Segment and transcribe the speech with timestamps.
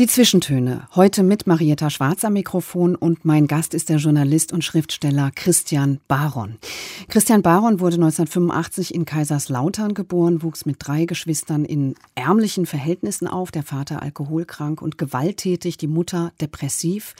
[0.00, 0.88] Die Zwischentöne.
[0.94, 6.00] Heute mit Marietta Schwarz am Mikrofon und mein Gast ist der Journalist und Schriftsteller Christian
[6.08, 6.56] Baron.
[7.08, 13.50] Christian Baron wurde 1985 in Kaiserslautern geboren, wuchs mit drei Geschwistern in ärmlichen Verhältnissen auf,
[13.50, 17.14] der Vater alkoholkrank und gewalttätig, die Mutter depressiv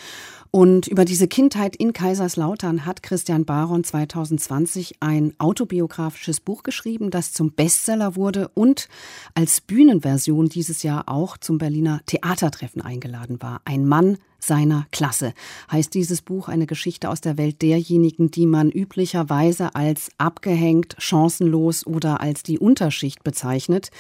[0.51, 7.33] und über diese Kindheit in Kaiserslautern hat Christian Baron 2020 ein autobiografisches Buch geschrieben, das
[7.33, 8.89] zum Bestseller wurde und
[9.35, 13.61] als Bühnenversion dieses Jahr auch zum Berliner Theatertreffen eingeladen war.
[13.65, 15.35] Ein Mann seiner Klasse
[15.71, 21.87] heißt dieses Buch eine Geschichte aus der Welt derjenigen, die man üblicherweise als abgehängt, chancenlos
[21.87, 23.91] oder als die Unterschicht bezeichnet.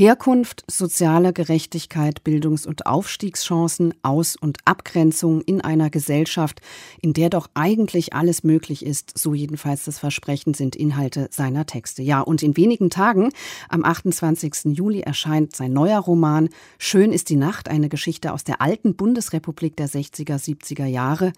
[0.00, 6.62] Herkunft, soziale Gerechtigkeit, Bildungs- und Aufstiegschancen, Aus- und Abgrenzung in einer Gesellschaft,
[7.02, 12.00] in der doch eigentlich alles möglich ist, so jedenfalls das Versprechen sind Inhalte seiner Texte.
[12.00, 13.28] Ja, und in wenigen Tagen,
[13.68, 14.74] am 28.
[14.74, 19.76] Juli, erscheint sein neuer Roman Schön ist die Nacht, eine Geschichte aus der alten Bundesrepublik
[19.76, 21.34] der 60er, 70er Jahre.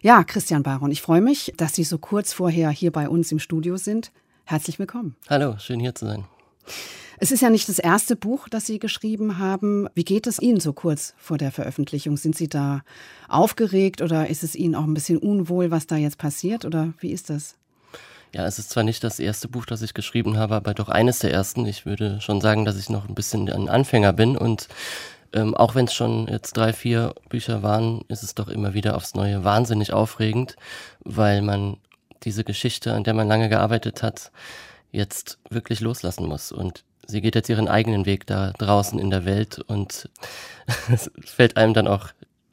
[0.00, 3.40] Ja, Christian Baron, ich freue mich, dass Sie so kurz vorher hier bei uns im
[3.40, 4.12] Studio sind.
[4.44, 5.16] Herzlich willkommen.
[5.28, 6.24] Hallo, schön hier zu sein.
[7.18, 9.88] Es ist ja nicht das erste Buch, das Sie geschrieben haben.
[9.94, 12.16] Wie geht es Ihnen so kurz vor der Veröffentlichung?
[12.16, 12.82] Sind Sie da
[13.28, 17.12] aufgeregt oder ist es Ihnen auch ein bisschen unwohl, was da jetzt passiert oder wie
[17.12, 17.56] ist das?
[18.34, 21.20] Ja, es ist zwar nicht das erste Buch, das ich geschrieben habe, aber doch eines
[21.20, 21.64] der ersten.
[21.64, 24.68] Ich würde schon sagen, dass ich noch ein bisschen ein Anfänger bin und
[25.32, 28.96] ähm, auch wenn es schon jetzt drei, vier Bücher waren, ist es doch immer wieder
[28.96, 30.56] aufs Neue wahnsinnig aufregend,
[31.00, 31.78] weil man
[32.24, 34.30] diese Geschichte, an der man lange gearbeitet hat,
[34.92, 36.52] jetzt wirklich loslassen muss.
[36.52, 40.08] Und sie geht jetzt ihren eigenen Weg da draußen in der Welt und
[40.92, 42.08] es fällt einem dann auch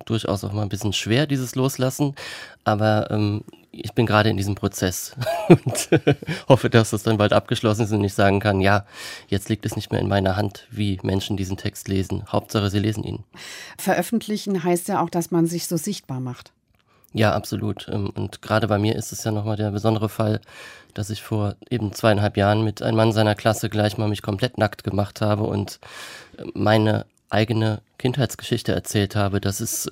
[0.06, 2.16] durchaus auch mal ein bisschen schwer, dieses Loslassen.
[2.64, 5.16] Aber ähm, ich bin gerade in diesem Prozess
[5.48, 5.90] und
[6.48, 8.86] hoffe, dass das dann bald abgeschlossen ist und ich sagen kann, ja,
[9.28, 12.24] jetzt liegt es nicht mehr in meiner Hand, wie Menschen diesen Text lesen.
[12.28, 13.24] Hauptsache, sie lesen ihn.
[13.78, 16.54] Veröffentlichen heißt ja auch, dass man sich so sichtbar macht.
[17.14, 17.88] Ja, absolut.
[17.90, 20.42] Ähm, und gerade bei mir ist es ja nochmal der besondere Fall,
[20.94, 24.58] dass ich vor eben zweieinhalb Jahren mit einem Mann seiner Klasse gleich mal mich komplett
[24.58, 25.80] nackt gemacht habe und
[26.38, 29.42] äh, meine eigene Kindheitsgeschichte erzählt habe.
[29.42, 29.90] Das ist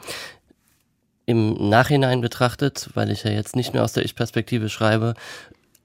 [1.25, 5.13] im Nachhinein betrachtet, weil ich ja jetzt nicht mehr aus der Ich-Perspektive schreibe,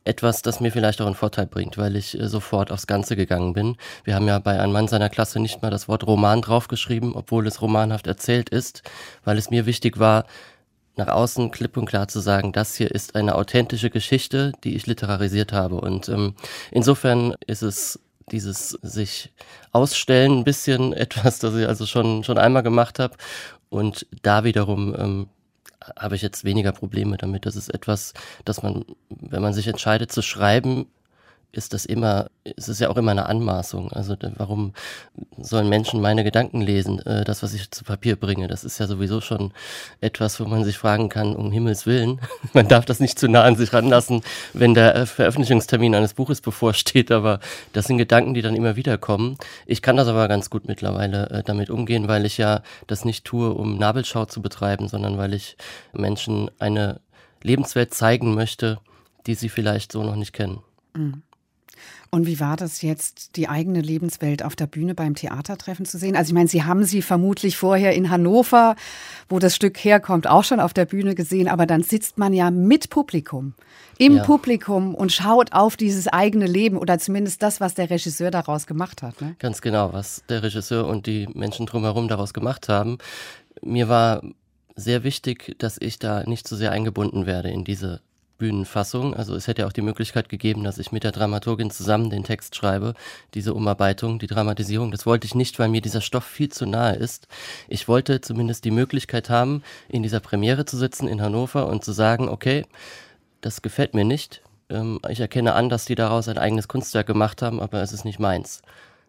[0.05, 3.53] etwas, das mir vielleicht auch einen Vorteil bringt, weil ich äh, sofort aufs Ganze gegangen
[3.53, 3.77] bin.
[4.05, 7.47] Wir haben ja bei einem Mann seiner Klasse nicht mal das Wort Roman draufgeschrieben, obwohl
[7.47, 8.83] es romanhaft erzählt ist,
[9.25, 10.25] weil es mir wichtig war,
[10.97, 14.87] nach außen klipp und klar zu sagen, das hier ist eine authentische Geschichte, die ich
[14.87, 15.77] literarisiert habe.
[15.77, 16.35] Und ähm,
[16.71, 18.01] insofern ist es
[18.33, 19.33] dieses sich
[19.73, 23.17] ausstellen ein bisschen etwas, das ich also schon, schon einmal gemacht habe.
[23.69, 25.29] Und da wiederum ähm,
[25.99, 27.47] habe ich jetzt weniger Probleme damit.
[27.47, 28.15] Das ist etwas,
[28.45, 30.87] dass man, wenn man sich entscheidet zu schreiben,
[31.57, 33.93] ist das immer, es ist ja auch immer eine Anmaßung.
[33.93, 34.73] Also warum
[35.39, 38.49] sollen Menschen meine Gedanken lesen, äh, das, was ich zu Papier bringe?
[38.49, 39.53] Das ist ja sowieso schon
[40.01, 42.21] etwas, wo man sich fragen kann, um Himmels Willen.
[42.53, 44.23] Man darf das nicht zu nah an sich ranlassen,
[44.53, 47.41] wenn der äh, Veröffentlichungstermin eines Buches bevorsteht, aber
[47.73, 49.39] das sind Gedanken, die dann immer wieder kommen.
[49.67, 53.25] Ich kann das aber ganz gut mittlerweile äh, damit umgehen, weil ich ja das nicht
[53.25, 55.57] tue, um Nabelschau zu betreiben, sondern weil ich
[55.93, 57.01] Menschen eine
[57.43, 58.79] Lebenswelt zeigen möchte,
[59.27, 60.63] die sie vielleicht so noch nicht kennen.
[60.95, 61.23] Mhm.
[62.17, 66.17] Und wie war das jetzt, die eigene Lebenswelt auf der Bühne beim Theatertreffen zu sehen?
[66.17, 68.75] Also ich meine, Sie haben sie vermutlich vorher in Hannover,
[69.29, 72.51] wo das Stück herkommt, auch schon auf der Bühne gesehen, aber dann sitzt man ja
[72.51, 73.53] mit Publikum,
[73.99, 74.25] im ja.
[74.25, 79.03] Publikum und schaut auf dieses eigene Leben oder zumindest das, was der Regisseur daraus gemacht
[79.03, 79.21] hat.
[79.21, 79.37] Ne?
[79.39, 82.97] Ganz genau, was der Regisseur und die Menschen drumherum daraus gemacht haben.
[83.61, 84.23] Mir war
[84.75, 88.01] sehr wichtig, dass ich da nicht so sehr eingebunden werde in diese
[88.39, 89.15] Bühnenfassung.
[89.15, 92.55] Also es hätte auch die Möglichkeit gegeben, dass ich mit der Dramaturgin zusammen den Text
[92.55, 92.95] schreibe,
[93.35, 94.91] diese Umarbeitung, die Dramatisierung.
[94.91, 97.29] Das wollte ich nicht, weil mir dieser Stoff viel zu nahe ist.
[97.69, 101.93] Ich wollte zumindest die Möglichkeit haben, in dieser Premiere zu sitzen in Hannover und zu
[101.93, 102.65] sagen, okay,
[103.41, 104.43] das gefällt mir nicht.
[104.69, 108.05] Ähm, ich erkenne an, dass die daraus ein eigenes Kunstwerk gemacht haben, aber es ist
[108.05, 108.63] nicht meins.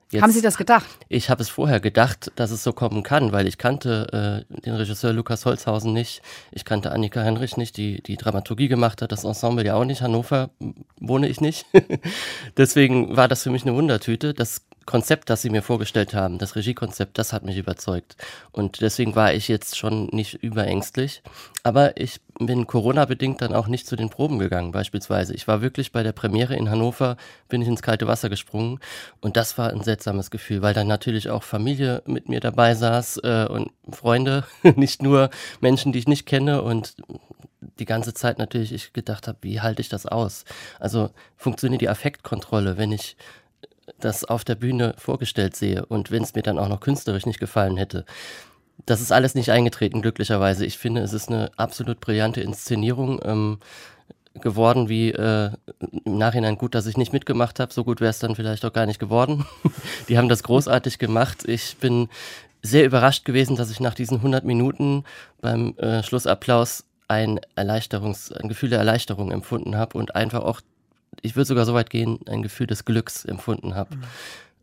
[0.09, 0.87] Jetzt, Haben Sie das gedacht?
[1.09, 4.75] Ich habe es vorher gedacht, dass es so kommen kann, weil ich kannte äh, den
[4.75, 6.21] Regisseur Lukas Holzhausen nicht.
[6.51, 10.01] Ich kannte Annika Henrich nicht, die die Dramaturgie gemacht hat, das Ensemble ja auch nicht.
[10.01, 10.49] Hannover
[11.01, 11.65] wohne ich nicht.
[12.57, 14.33] Deswegen war das für mich eine Wundertüte.
[14.33, 18.15] Das Konzept, das sie mir vorgestellt haben, das Regiekonzept, das hat mich überzeugt.
[18.53, 21.21] Und deswegen war ich jetzt schon nicht überängstlich.
[21.61, 25.33] Aber ich bin Corona-bedingt dann auch nicht zu den Proben gegangen, beispielsweise.
[25.33, 27.17] Ich war wirklich bei der Premiere in Hannover,
[27.49, 28.79] bin ich ins kalte Wasser gesprungen.
[29.19, 33.17] Und das war ein seltsames Gefühl, weil dann natürlich auch Familie mit mir dabei saß
[33.23, 34.45] äh, und Freunde,
[34.75, 35.29] nicht nur
[35.59, 36.61] Menschen, die ich nicht kenne.
[36.61, 36.95] Und
[37.77, 40.45] die ganze Zeit natürlich ich gedacht habe, wie halte ich das aus?
[40.79, 43.17] Also funktioniert die Affektkontrolle, wenn ich
[43.99, 47.39] das auf der Bühne vorgestellt sehe und wenn es mir dann auch noch künstlerisch nicht
[47.39, 48.05] gefallen hätte.
[48.85, 50.65] Das ist alles nicht eingetreten, glücklicherweise.
[50.65, 53.59] Ich finde, es ist eine absolut brillante Inszenierung ähm,
[54.39, 55.51] geworden, wie äh,
[56.05, 57.73] im Nachhinein gut, dass ich nicht mitgemacht habe.
[57.73, 59.45] So gut wäre es dann vielleicht auch gar nicht geworden.
[60.09, 61.47] Die haben das großartig gemacht.
[61.47, 62.09] Ich bin
[62.61, 65.03] sehr überrascht gewesen, dass ich nach diesen 100 Minuten
[65.41, 70.61] beim äh, Schlussapplaus ein Erleichterungs, ein Gefühl der Erleichterung empfunden habe und einfach auch
[71.21, 73.95] ich würde sogar so weit gehen, ein Gefühl des Glücks empfunden habe.
[73.95, 74.03] Mhm.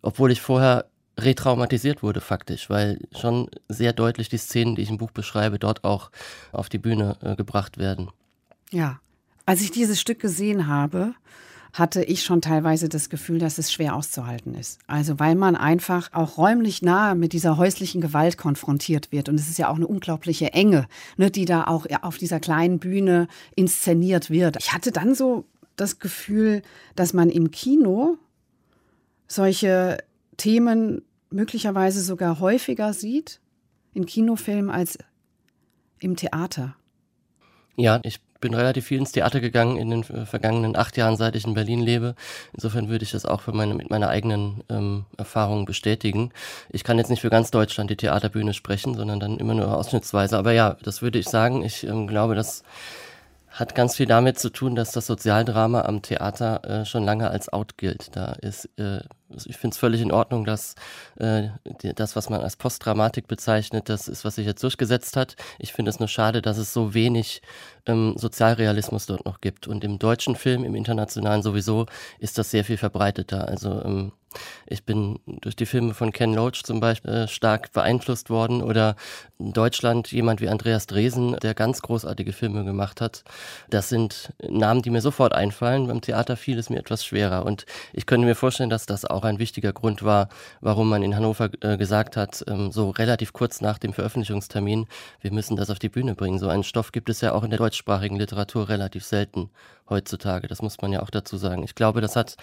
[0.02, 0.86] Obwohl ich vorher
[1.18, 5.84] retraumatisiert wurde faktisch, weil schon sehr deutlich die Szenen, die ich im Buch beschreibe, dort
[5.84, 6.10] auch
[6.52, 8.08] auf die Bühne äh, gebracht werden.
[8.70, 9.00] Ja,
[9.46, 11.14] als ich dieses Stück gesehen habe,
[11.74, 14.78] hatte ich schon teilweise das Gefühl, dass es schwer auszuhalten ist.
[14.86, 19.28] Also weil man einfach auch räumlich nahe mit dieser häuslichen Gewalt konfrontiert wird.
[19.28, 20.86] Und es ist ja auch eine unglaubliche Enge,
[21.16, 24.56] ne, die da auch auf dieser kleinen Bühne inszeniert wird.
[24.60, 25.46] Ich hatte dann so
[25.76, 26.62] das Gefühl,
[26.94, 28.18] dass man im Kino
[29.26, 29.98] solche
[30.36, 33.40] Themen möglicherweise sogar häufiger sieht
[33.92, 34.98] in Kinofilmen als
[36.00, 36.76] im Theater.
[37.76, 41.46] Ja, ich bin relativ viel ins Theater gegangen in den vergangenen acht Jahren, seit ich
[41.46, 42.14] in Berlin lebe.
[42.52, 46.30] Insofern würde ich das auch meine, mit meiner eigenen ähm, Erfahrung bestätigen.
[46.68, 50.36] Ich kann jetzt nicht für ganz Deutschland die Theaterbühne sprechen, sondern dann immer nur ausschnittsweise.
[50.36, 51.64] Aber ja, das würde ich sagen.
[51.64, 52.64] Ich ähm, glaube, dass
[53.54, 57.52] hat ganz viel damit zu tun, dass das Sozialdrama am Theater äh, schon lange als
[57.52, 58.16] out gilt.
[58.16, 58.98] Da ist, äh,
[59.46, 60.74] ich finde es völlig in Ordnung, dass
[61.20, 65.36] äh, die, das, was man als Postdramatik bezeichnet, das ist, was sich jetzt durchgesetzt hat.
[65.60, 67.42] Ich finde es nur schade, dass es so wenig
[67.86, 69.68] ähm, Sozialrealismus dort noch gibt.
[69.68, 71.86] Und im deutschen Film, im internationalen sowieso,
[72.18, 73.46] ist das sehr viel verbreiteter.
[73.46, 74.12] Also ähm,
[74.66, 78.96] ich bin durch die Filme von Ken Loach zum Beispiel äh, stark beeinflusst worden oder
[79.38, 83.24] in Deutschland jemand wie Andreas Dresen, der ganz großartige Filme gemacht hat.
[83.68, 85.88] Das sind Namen, die mir sofort einfallen.
[85.88, 89.24] Beim Theater fiel es mir etwas schwerer und ich könnte mir vorstellen, dass das auch
[89.24, 90.28] ein wichtiger Grund war,
[90.60, 94.86] warum man in Hannover äh, gesagt hat, ähm, so relativ kurz nach dem Veröffentlichungstermin,
[95.20, 96.38] wir müssen das auf die Bühne bringen.
[96.38, 99.50] So einen Stoff gibt es ja auch in der deutschsprachigen Literatur relativ selten
[99.88, 100.48] heutzutage.
[100.48, 101.62] Das muss man ja auch dazu sagen.
[101.62, 102.36] Ich glaube, das hat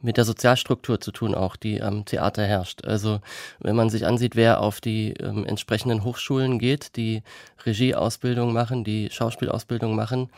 [0.00, 2.84] mit der Sozialstruktur zu tun, auch die am Theater herrscht.
[2.84, 3.20] Also
[3.58, 6.27] wenn man sich ansieht, wer auf die ähm, entsprechenden Hochschulen
[6.58, 7.22] geht, die
[7.64, 10.30] Regieausbildung machen, die Schauspielausbildung machen,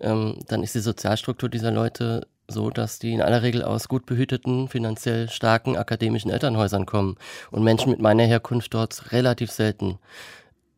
[0.00, 4.06] ähm, dann ist die Sozialstruktur dieser Leute so, dass die in aller Regel aus gut
[4.06, 7.16] behüteten, finanziell starken akademischen Elternhäusern kommen
[7.50, 9.98] und Menschen mit meiner Herkunft dort relativ selten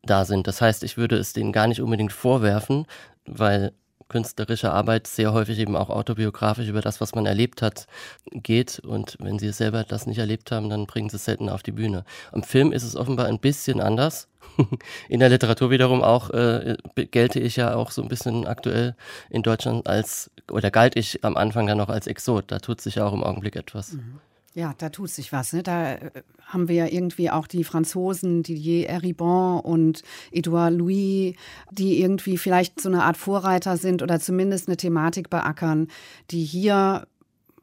[0.03, 0.47] da sind.
[0.47, 2.87] Das heißt, ich würde es denen gar nicht unbedingt vorwerfen,
[3.27, 3.73] weil
[4.09, 7.87] künstlerische Arbeit sehr häufig eben auch autobiografisch über das, was man erlebt hat,
[8.33, 8.79] geht.
[8.81, 11.73] Und wenn sie selber das nicht erlebt haben, dann bringen sie es selten auf die
[11.73, 12.05] Bühne.
[12.33, 14.29] Am Film ist es offenbar ein bisschen anders.
[15.09, 16.77] In der Literatur wiederum auch äh,
[17.11, 18.95] gelte ich ja auch so ein bisschen aktuell
[19.31, 22.45] in Deutschland als, oder galt ich am Anfang dann noch als Exot.
[22.49, 23.93] Da tut sich ja auch im Augenblick etwas.
[23.93, 24.21] Mhm.
[24.55, 25.53] Ja, da tut sich was.
[25.53, 25.63] Ne?
[25.63, 26.11] Da äh,
[26.47, 30.03] haben wir ja irgendwie auch die Franzosen, Didier Eribon und
[30.33, 31.37] Edouard Louis,
[31.71, 35.89] die irgendwie vielleicht so eine Art Vorreiter sind oder zumindest eine Thematik beackern,
[36.31, 37.07] die hier,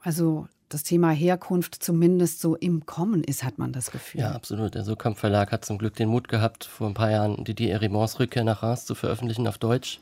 [0.01, 4.21] also das Thema Herkunft zumindest so im Kommen ist, hat man das Gefühl.
[4.21, 4.75] Ja, absolut.
[4.75, 8.19] Der Sokamp Verlag hat zum Glück den Mut gehabt, vor ein paar Jahren Didier Eribons
[8.19, 9.99] Rückkehr nach Reims zu veröffentlichen auf Deutsch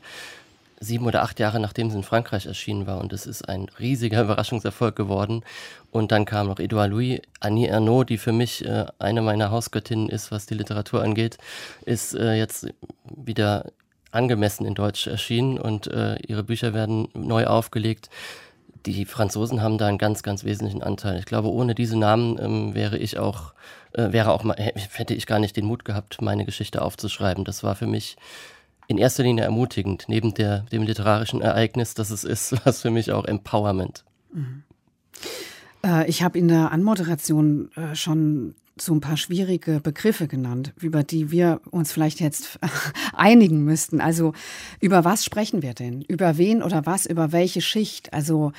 [0.80, 3.00] sieben oder acht Jahre nachdem es in Frankreich erschienen war.
[3.00, 5.42] Und es ist ein riesiger Überraschungserfolg geworden.
[5.90, 10.08] Und dann kam noch Edouard Louis, Annie Ernaux, die für mich äh, eine meiner Hausgöttinnen
[10.08, 11.38] ist, was die Literatur angeht,
[11.84, 12.66] ist äh, jetzt
[13.04, 13.72] wieder
[14.14, 18.08] angemessen in Deutsch erschienen und äh, ihre Bücher werden neu aufgelegt.
[18.86, 21.18] Die Franzosen haben da einen ganz, ganz wesentlichen Anteil.
[21.18, 23.54] Ich glaube, ohne diese Namen ähm, wäre ich auch,
[23.92, 27.44] äh, wäre auch mal, hätte ich gar nicht den Mut gehabt, meine Geschichte aufzuschreiben.
[27.44, 28.16] Das war für mich
[28.86, 33.12] in erster Linie ermutigend, neben der, dem literarischen Ereignis, das es ist, was für mich
[33.12, 34.04] auch Empowerment.
[34.32, 34.62] Mhm.
[35.84, 41.04] Äh, ich habe in der Anmoderation äh, schon so ein paar schwierige Begriffe genannt, über
[41.04, 42.58] die wir uns vielleicht jetzt
[43.12, 44.00] einigen müssten.
[44.00, 44.32] Also
[44.80, 46.02] über was sprechen wir denn?
[46.02, 47.06] Über wen oder was?
[47.06, 48.12] Über welche Schicht?
[48.12, 48.52] Also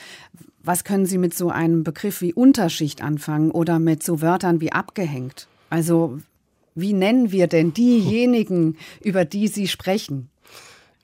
[0.64, 4.72] was können Sie mit so einem Begriff wie Unterschicht anfangen oder mit so Wörtern wie
[4.72, 5.48] abgehängt?
[5.70, 6.20] Also
[6.76, 10.30] wie nennen wir denn diejenigen, über die Sie sprechen?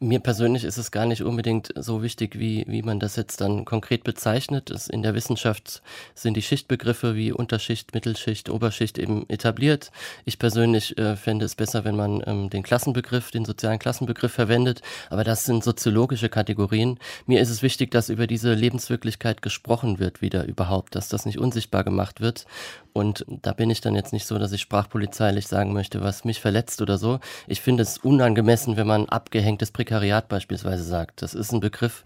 [0.02, 3.66] Mir persönlich ist es gar nicht unbedingt so wichtig, wie, wie man das jetzt dann
[3.66, 4.72] konkret bezeichnet.
[4.72, 5.84] Es, in der Wissenschaft
[6.16, 9.92] sind die Schichtbegriffe wie Unterschicht, Mittelschicht, Oberschicht eben etabliert.
[10.26, 14.82] Ich persönlich äh, fände es besser, wenn man ähm, den Klassenbegriff, den sozialen Klassenbegriff verwendet.
[15.12, 16.98] Aber das sind soziologische Kategorien.
[17.28, 21.38] Mir ist es wichtig, dass über diese Lebenswirklichkeit gesprochen wird wieder überhaupt, dass das nicht
[21.38, 22.48] unsichtbar gemacht wird.
[22.94, 26.42] Und da bin ich dann jetzt nicht so, dass ich sprachpolizeilich sagen möchte, was mich
[26.42, 27.20] verletzt oder so.
[27.48, 31.22] Ich finde es unangemessen, wenn man abgehängtes Prekariat beispielsweise sagt.
[31.22, 32.06] Das ist ein Begriff,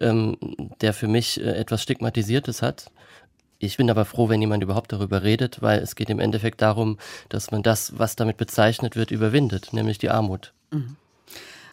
[0.00, 0.38] ähm,
[0.80, 2.90] der für mich äh, etwas Stigmatisiertes hat.
[3.58, 6.96] Ich bin aber froh, wenn jemand überhaupt darüber redet, weil es geht im Endeffekt darum,
[7.28, 10.54] dass man das, was damit bezeichnet wird, überwindet, nämlich die Armut.
[10.70, 10.96] Mhm.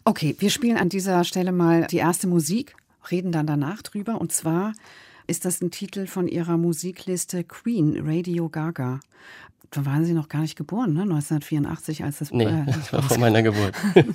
[0.04, 2.76] Okay, wir spielen an dieser Stelle mal die erste Musik,
[3.10, 4.20] reden dann danach drüber.
[4.20, 4.74] Und zwar
[5.26, 9.00] ist das ein Titel von ihrer Musikliste Queen, Radio Gaga.
[9.70, 11.02] Da waren Sie noch gar nicht geboren, ne?
[11.02, 12.32] 1984, als das.
[12.32, 13.74] Nee, äh, das war vor meiner Geburt.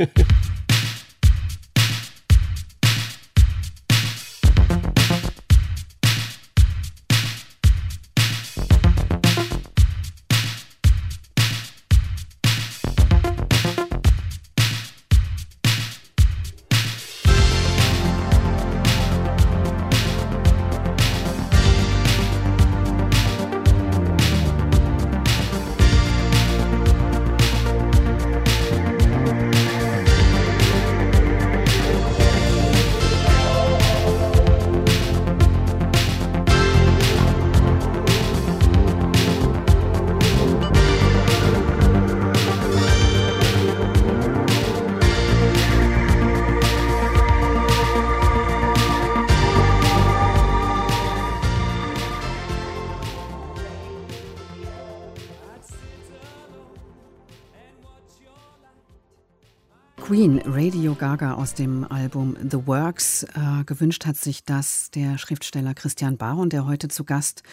[61.19, 63.23] Gaga aus dem Album The Works.
[63.23, 67.43] Äh, gewünscht hat sich das der Schriftsteller Christian Baron, der heute zu Gast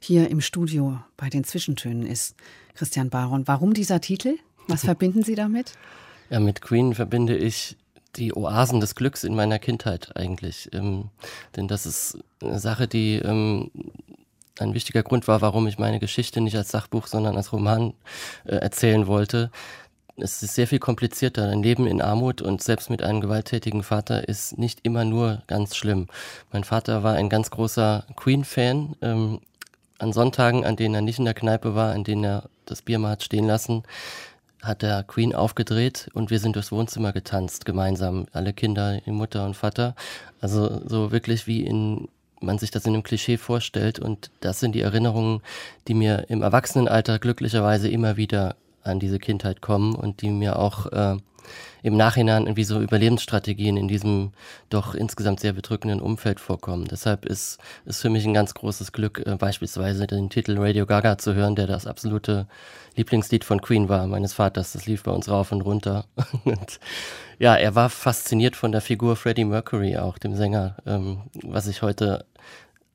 [0.00, 2.34] hier im Studio bei den Zwischentönen ist.
[2.74, 4.38] Christian Baron, warum dieser Titel?
[4.66, 5.74] Was verbinden Sie damit?
[6.30, 7.76] Ja, mit Queen verbinde ich
[8.16, 10.70] die Oasen des Glücks in meiner Kindheit eigentlich.
[10.72, 11.10] Ähm,
[11.54, 13.70] denn das ist eine Sache, die ähm,
[14.58, 17.94] ein wichtiger Grund war, warum ich meine Geschichte nicht als Sachbuch, sondern als Roman
[18.44, 19.50] äh, erzählen wollte
[20.22, 21.48] es ist sehr viel komplizierter.
[21.48, 25.76] Ein Leben in Armut und selbst mit einem gewalttätigen Vater ist nicht immer nur ganz
[25.76, 26.06] schlimm.
[26.52, 28.96] Mein Vater war ein ganz großer Queen-Fan.
[29.02, 29.40] Ähm,
[29.98, 32.98] an Sonntagen, an denen er nicht in der Kneipe war, an denen er das Bier
[32.98, 33.84] mal hat stehen lassen,
[34.60, 38.26] hat er Queen aufgedreht und wir sind durchs Wohnzimmer getanzt, gemeinsam.
[38.32, 39.94] Alle Kinder, die Mutter und Vater.
[40.40, 42.08] Also so wirklich wie in
[42.42, 43.98] man sich das in einem Klischee vorstellt.
[43.98, 45.40] Und das sind die Erinnerungen,
[45.88, 50.86] die mir im Erwachsenenalter glücklicherweise immer wieder an diese Kindheit kommen und die mir auch
[50.86, 51.16] äh,
[51.82, 54.32] im Nachhinein irgendwie so Überlebensstrategien in diesem
[54.70, 56.86] doch insgesamt sehr bedrückenden Umfeld vorkommen.
[56.86, 61.18] Deshalb ist es für mich ein ganz großes Glück, äh, beispielsweise den Titel Radio Gaga
[61.18, 62.46] zu hören, der das absolute
[62.96, 64.72] Lieblingslied von Queen war, meines Vaters.
[64.72, 66.04] Das lief bei uns rauf und runter.
[66.44, 66.78] und
[67.38, 71.82] ja, er war fasziniert von der Figur Freddie Mercury, auch dem Sänger, ähm, was ich
[71.82, 72.24] heute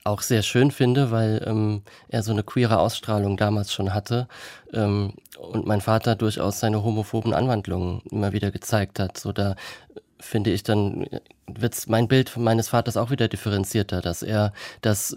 [0.08, 4.28] auch sehr schön finde, weil ähm, er so eine queere Ausstrahlung damals schon hatte
[4.74, 9.18] ähm, und mein Vater durchaus seine homophoben Anwandlungen immer wieder gezeigt hat.
[9.18, 9.56] So da
[10.20, 11.08] finde ich dann
[11.46, 15.16] wird mein Bild meines Vaters auch wieder differenzierter, dass er das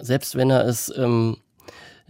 [0.00, 1.36] selbst wenn er es ähm,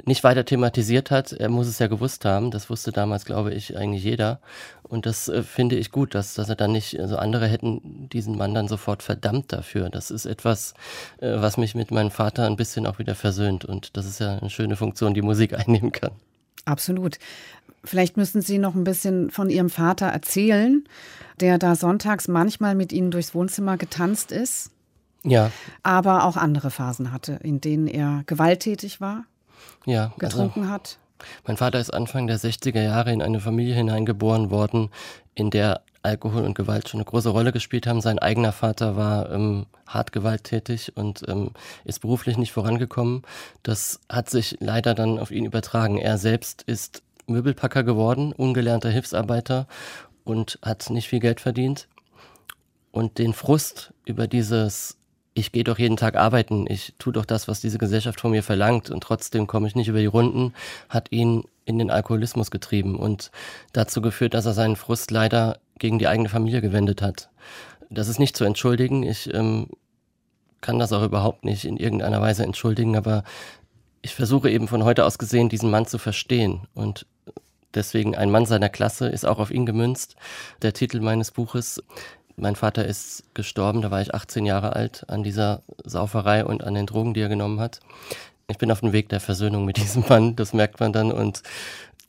[0.05, 1.33] nicht weiter thematisiert hat.
[1.33, 2.51] Er muss es ja gewusst haben.
[2.51, 4.41] Das wusste damals, glaube ich, eigentlich jeder.
[4.83, 8.37] Und das äh, finde ich gut, dass, dass er dann nicht, also andere hätten diesen
[8.37, 9.91] Mann dann sofort verdammt dafür.
[9.91, 10.75] Das ist etwas,
[11.19, 13.65] äh, was mich mit meinem Vater ein bisschen auch wieder versöhnt.
[13.65, 16.13] Und das ist ja eine schöne Funktion, die Musik einnehmen kann.
[16.65, 17.19] Absolut.
[17.85, 20.85] Vielleicht müssen Sie noch ein bisschen von Ihrem Vater erzählen,
[21.41, 24.71] der da sonntags manchmal mit Ihnen durchs Wohnzimmer getanzt ist.
[25.25, 25.51] Ja.
[25.83, 29.25] Aber auch andere Phasen hatte, in denen er gewalttätig war
[29.87, 30.99] ja, getrunken also, hat?
[31.47, 34.91] Mein Vater ist Anfang der 60er Jahre in eine Familie hineingeboren worden,
[35.35, 38.01] in der Alkohol und Gewalt schon eine große Rolle gespielt haben.
[38.01, 41.51] Sein eigener Vater war ähm, hart gewalttätig und ähm,
[41.85, 43.23] ist beruflich nicht vorangekommen.
[43.63, 45.99] Das hat sich leider dann auf ihn übertragen.
[45.99, 49.69] Er selbst ist Möbelpacker geworden, ungelernter Hilfsarbeiter
[50.25, 51.89] und hat nicht viel Geld verdient.
[52.91, 54.99] Und den Frust über dieses
[55.35, 58.43] ich gehe doch jeden Tag arbeiten, ich tue doch das, was diese Gesellschaft von mir
[58.43, 60.53] verlangt und trotzdem komme ich nicht über die Runden,
[60.89, 63.31] hat ihn in den Alkoholismus getrieben und
[63.73, 67.31] dazu geführt, dass er seinen Frust leider gegen die eigene Familie gewendet hat.
[67.89, 69.03] Das ist nicht zu entschuldigen.
[69.03, 69.69] Ich ähm,
[70.61, 73.25] kann das auch überhaupt nicht in irgendeiner Weise entschuldigen, aber
[74.03, 77.07] ich versuche eben von heute aus gesehen, diesen Mann zu verstehen und
[77.75, 80.17] Deswegen ein Mann seiner Klasse ist auch auf ihn gemünzt.
[80.61, 81.83] Der Titel meines Buches
[82.37, 86.75] mein Vater ist gestorben, da war ich 18 Jahre alt, an dieser Sauferei und an
[86.75, 87.81] den Drogen, die er genommen hat.
[88.49, 91.13] Ich bin auf dem Weg der Versöhnung mit diesem Mann, das merkt man dann.
[91.13, 91.43] Und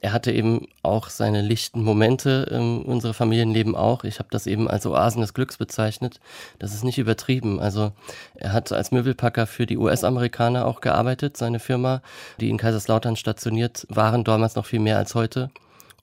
[0.03, 4.03] er hatte eben auch seine lichten Momente, ähm, unsere Familienleben auch.
[4.03, 6.19] Ich habe das eben als Oasen des Glücks bezeichnet.
[6.59, 7.61] Das ist nicht übertrieben.
[7.61, 7.93] Also
[8.35, 12.01] er hat als Möbelpacker für die US-Amerikaner auch gearbeitet, seine Firma,
[12.41, 15.51] die in Kaiserslautern stationiert waren, damals noch viel mehr als heute.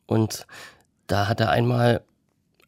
[0.06, 0.46] Und
[1.06, 2.00] da hat er einmal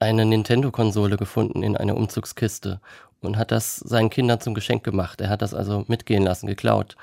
[0.02, 2.80] eine Nintendo-Konsole gefunden in einer Umzugskiste
[3.20, 5.20] und hat das seinen Kindern zum Geschenk gemacht.
[5.20, 6.96] Er hat das also mitgehen lassen, geklaut,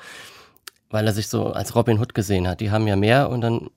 [0.90, 2.60] weil er sich so als Robin Hood gesehen hat.
[2.60, 3.70] Die haben ja mehr und dann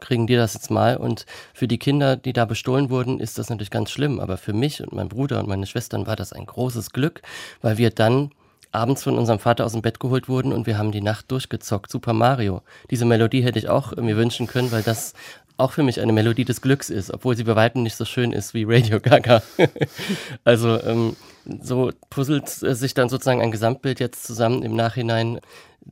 [0.00, 0.96] kriegen die das jetzt mal.
[0.96, 4.20] Und für die Kinder, die da bestohlen wurden, ist das natürlich ganz schlimm.
[4.20, 7.22] Aber für mich und mein Bruder und meine Schwestern war das ein großes Glück,
[7.62, 8.30] weil wir dann
[8.72, 11.90] abends von unserem Vater aus dem Bett geholt wurden und wir haben die Nacht durchgezockt.
[11.90, 12.62] Super Mario.
[12.90, 15.14] Diese Melodie hätte ich auch mir wünschen können, weil das
[15.56, 18.32] auch für mich eine Melodie des Glücks ist, obwohl sie bei weitem nicht so schön
[18.32, 19.42] ist wie Radio Gaga.
[20.44, 21.16] also ähm,
[21.62, 25.40] so puzzelt sich dann sozusagen ein Gesamtbild jetzt zusammen im Nachhinein,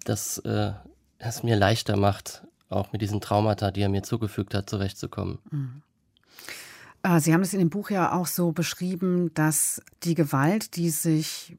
[0.04, 0.73] das äh,
[1.19, 5.38] es mir leichter macht, auch mit diesen Traumata, die er mir zugefügt hat, zurechtzukommen.
[5.50, 5.83] Mhm.
[7.02, 10.90] Äh, Sie haben es in dem Buch ja auch so beschrieben, dass die Gewalt, die
[10.90, 11.57] sich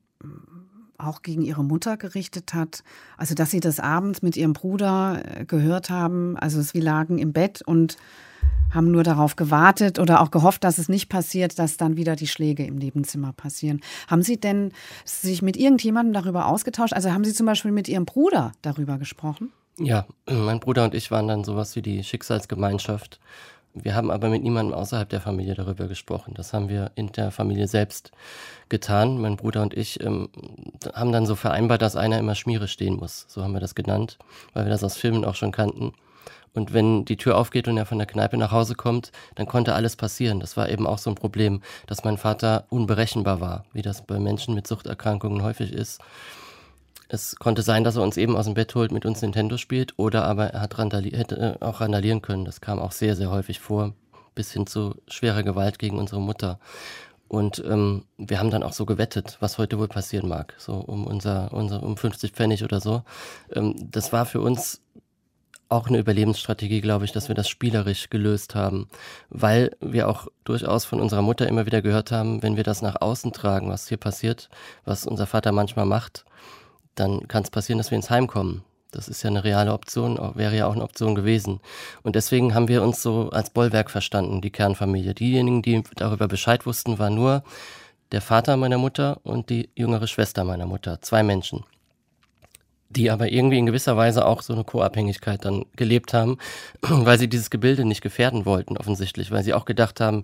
[0.98, 2.84] auch gegen Ihre Mutter gerichtet hat,
[3.18, 7.34] also dass Sie das abends mit Ihrem Bruder äh, gehört haben, also Sie lagen im
[7.34, 7.98] Bett und
[8.74, 12.28] haben nur darauf gewartet oder auch gehofft, dass es nicht passiert, dass dann wieder die
[12.28, 13.82] Schläge im Nebenzimmer passieren.
[14.08, 14.72] Haben Sie denn
[15.06, 16.94] sich mit irgendjemandem darüber ausgetauscht?
[16.94, 19.52] Also haben Sie zum Beispiel mit Ihrem Bruder darüber gesprochen?
[19.78, 23.20] Ja, mein Bruder und ich waren dann sowas wie die Schicksalsgemeinschaft.
[23.76, 26.34] Wir haben aber mit niemandem außerhalb der Familie darüber gesprochen.
[26.36, 28.12] Das haben wir in der Familie selbst
[28.70, 29.20] getan.
[29.20, 30.30] Mein Bruder und ich ähm,
[30.94, 33.26] haben dann so vereinbart, dass einer immer Schmiere stehen muss.
[33.28, 34.20] So haben wir das genannt,
[34.54, 35.94] weil wir das aus Filmen auch schon kannten.
[36.54, 39.74] Und wenn die Tür aufgeht und er von der Kneipe nach Hause kommt, dann konnte
[39.74, 40.40] alles passieren.
[40.40, 44.20] Das war eben auch so ein Problem, dass mein Vater unberechenbar war, wie das bei
[44.20, 46.00] Menschen mit Suchterkrankungen häufig ist.
[47.14, 49.94] Es konnte sein, dass er uns eben aus dem Bett holt, mit uns Nintendo spielt,
[50.00, 52.44] oder aber er hat randali hätte äh, auch randalieren können.
[52.44, 53.94] Das kam auch sehr, sehr häufig vor,
[54.34, 56.60] bis hin zu schwerer Gewalt gegen unsere Mutter.
[57.28, 61.06] Und ähm, wir haben dann auch so gewettet, was heute wohl passieren mag, so um
[61.06, 63.04] unser, unser um 50 Pfennig oder so.
[63.54, 64.82] Ähm, das war für uns
[65.70, 68.88] auch eine Überlebensstrategie, glaube ich, dass wir das spielerisch gelöst haben,
[69.30, 73.02] weil wir auch durchaus von unserer Mutter immer wieder gehört haben, wenn wir das nach
[73.02, 74.50] außen tragen, was hier passiert,
[74.84, 76.26] was unser Vater manchmal macht,
[76.96, 78.64] dann kann es passieren, dass wir ins Heim kommen.
[78.92, 81.60] Das ist ja eine reale Option, wäre ja auch eine Option gewesen.
[82.04, 85.16] Und deswegen haben wir uns so als Bollwerk verstanden, die Kernfamilie.
[85.16, 87.44] Diejenigen, die darüber Bescheid wussten, war nur
[88.12, 91.02] der Vater meiner Mutter und die jüngere Schwester meiner Mutter.
[91.02, 91.66] Zwei Menschen.
[92.90, 96.38] Die aber irgendwie in gewisser Weise auch so eine Co-Abhängigkeit dann gelebt haben,
[96.82, 100.24] weil sie dieses Gebilde nicht gefährden wollten, offensichtlich, weil sie auch gedacht haben,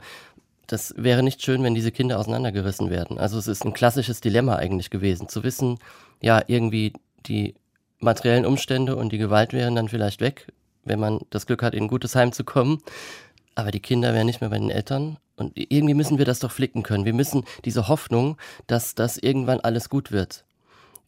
[0.71, 3.17] das wäre nicht schön, wenn diese Kinder auseinandergerissen werden.
[3.17, 5.79] Also es ist ein klassisches Dilemma eigentlich gewesen, zu wissen,
[6.21, 6.93] ja, irgendwie
[7.25, 7.55] die
[7.99, 10.47] materiellen Umstände und die Gewalt wären dann vielleicht weg,
[10.85, 12.81] wenn man das Glück hat, in ein gutes Heim zu kommen.
[13.55, 15.17] Aber die Kinder wären nicht mehr bei den Eltern.
[15.35, 17.05] Und irgendwie müssen wir das doch flicken können.
[17.05, 20.45] Wir müssen diese Hoffnung, dass das irgendwann alles gut wird.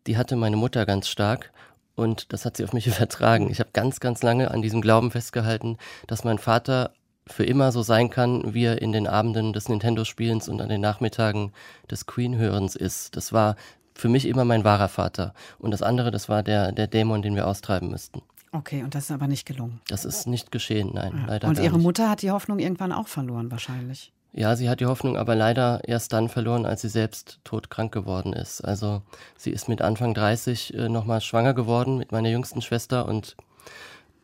[0.08, 1.52] Die hatte meine Mutter ganz stark
[1.96, 3.50] und das hat sie auf mich übertragen.
[3.52, 6.94] Ich habe ganz, ganz lange an diesem Glauben festgehalten, dass mein Vater
[7.32, 10.82] für immer so sein kann, wie er in den Abenden des Nintendo-Spielens und an den
[10.82, 11.52] Nachmittagen
[11.90, 13.16] des Queen-Hörens ist.
[13.16, 13.56] Das war
[13.94, 15.34] für mich immer mein wahrer Vater.
[15.60, 18.22] Und das andere, das war der, der Dämon, den wir austreiben müssten.
[18.54, 19.80] Okay, und das ist aber nicht gelungen.
[19.88, 21.26] Das ist nicht geschehen, nein, ja.
[21.26, 21.84] leider Und Ihre nicht.
[21.84, 24.12] Mutter hat die Hoffnung irgendwann auch verloren, wahrscheinlich.
[24.34, 28.32] Ja, sie hat die Hoffnung aber leider erst dann verloren, als sie selbst todkrank geworden
[28.32, 28.62] ist.
[28.62, 29.02] Also
[29.38, 33.36] sie ist mit Anfang 30 äh, nochmal schwanger geworden mit meiner jüngsten Schwester und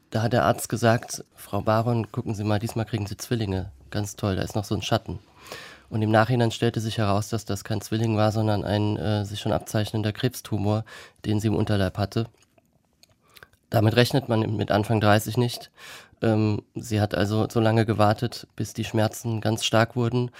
[0.09, 3.71] da hat der Arzt gesagt, Frau Baron, gucken Sie mal, diesmal kriegen Sie Zwillinge.
[3.91, 5.19] Ganz toll, da ist noch so ein Schatten.
[5.89, 9.39] Und im Nachhinein stellte sich heraus, dass das kein Zwilling war, sondern ein äh, sich
[9.39, 10.83] schon abzeichnender Krebstumor,
[11.25, 12.27] den sie im Unterleib hatte.
[13.69, 15.71] Damit rechnet man mit Anfang 30 nicht.
[16.21, 20.31] Ähm, sie hat also so lange gewartet, bis die Schmerzen ganz stark wurden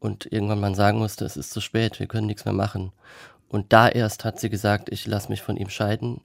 [0.00, 2.92] und irgendwann man sagen musste, es ist zu spät, wir können nichts mehr machen.
[3.48, 6.20] Und da erst hat sie gesagt, ich lasse mich von ihm scheiden.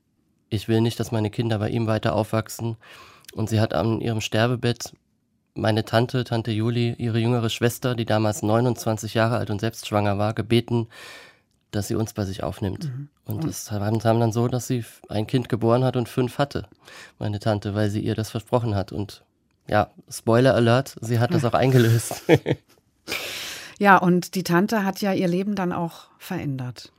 [0.54, 2.78] Ich will nicht, dass meine Kinder bei ihm weiter aufwachsen.
[3.34, 4.94] Und sie hat an ihrem Sterbebett
[5.56, 10.20] meine Tante, Tante Juli, ihre jüngere Schwester, die damals 29 Jahre alt und selbst schwanger
[10.20, 10.88] war, gebeten,
[11.72, 12.86] dass sie uns bei sich aufnimmt.
[12.86, 13.10] Mhm.
[13.26, 16.68] Und es haben dann so, dass sie ein Kind geboren hat und fünf hatte,
[17.18, 18.92] meine Tante, weil sie ihr das versprochen hat.
[18.92, 19.24] Und
[19.68, 22.24] ja, Spoiler Alert, sie hat das auch eingelöst.
[23.80, 26.93] ja, und die Tante hat ja ihr Leben dann auch verändert.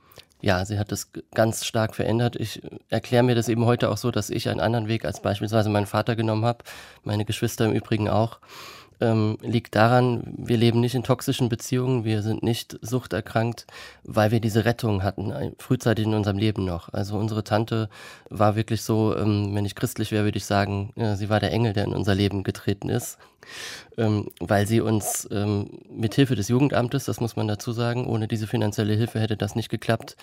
[0.45, 2.35] Ja, sie hat das ganz stark verändert.
[2.35, 5.69] Ich erkläre mir das eben heute auch so, dass ich einen anderen Weg als beispielsweise
[5.69, 6.63] mein Vater genommen habe,
[7.03, 8.37] meine Geschwister im Übrigen auch.
[9.01, 13.65] Ähm, liegt daran, wir leben nicht in toxischen Beziehungen, wir sind nicht suchterkrankt,
[14.03, 16.93] weil wir diese Rettung hatten, äh, frühzeitig in unserem Leben noch.
[16.93, 17.89] Also unsere Tante
[18.29, 21.51] war wirklich so, ähm, wenn ich christlich wäre, würde ich sagen, ja, sie war der
[21.51, 23.17] Engel, der in unser Leben getreten ist,
[23.97, 28.27] ähm, weil sie uns ähm, mit Hilfe des Jugendamtes, das muss man dazu sagen, ohne
[28.27, 30.15] diese finanzielle Hilfe hätte das nicht geklappt.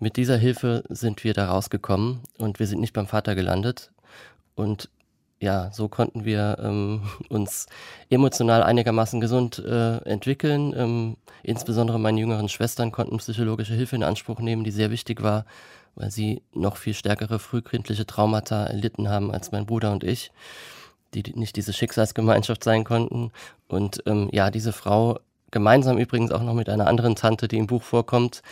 [0.00, 3.90] Mit dieser Hilfe sind wir da rausgekommen und wir sind nicht beim Vater gelandet.
[4.54, 4.88] Und
[5.40, 7.66] ja, so konnten wir ähm, uns
[8.10, 10.74] emotional einigermaßen gesund äh, entwickeln.
[10.76, 15.44] Ähm, insbesondere meine jüngeren Schwestern konnten psychologische Hilfe in Anspruch nehmen, die sehr wichtig war,
[15.94, 20.32] weil sie noch viel stärkere frühkindliche Traumata erlitten haben als mein Bruder und ich,
[21.14, 23.30] die nicht diese Schicksalsgemeinschaft sein konnten.
[23.68, 25.20] Und ähm, ja, diese Frau,
[25.50, 28.42] gemeinsam übrigens auch noch mit einer anderen Tante, die im Buch vorkommt,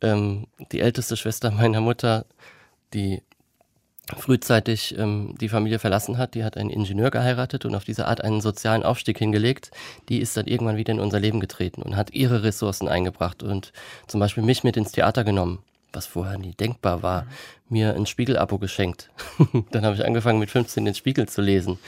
[0.00, 2.24] ähm, die älteste Schwester meiner Mutter,
[2.94, 3.22] die
[4.16, 8.22] frühzeitig ähm, die Familie verlassen hat, die hat einen Ingenieur geheiratet und auf diese Art
[8.22, 9.70] einen sozialen Aufstieg hingelegt,
[10.08, 13.72] die ist dann irgendwann wieder in unser Leben getreten und hat ihre Ressourcen eingebracht und
[14.06, 15.58] zum Beispiel mich mit ins Theater genommen,
[15.92, 17.28] was vorher nie denkbar war, mhm.
[17.68, 19.10] mir ein Spiegelabo geschenkt.
[19.70, 21.78] dann habe ich angefangen mit 15 den Spiegel zu lesen,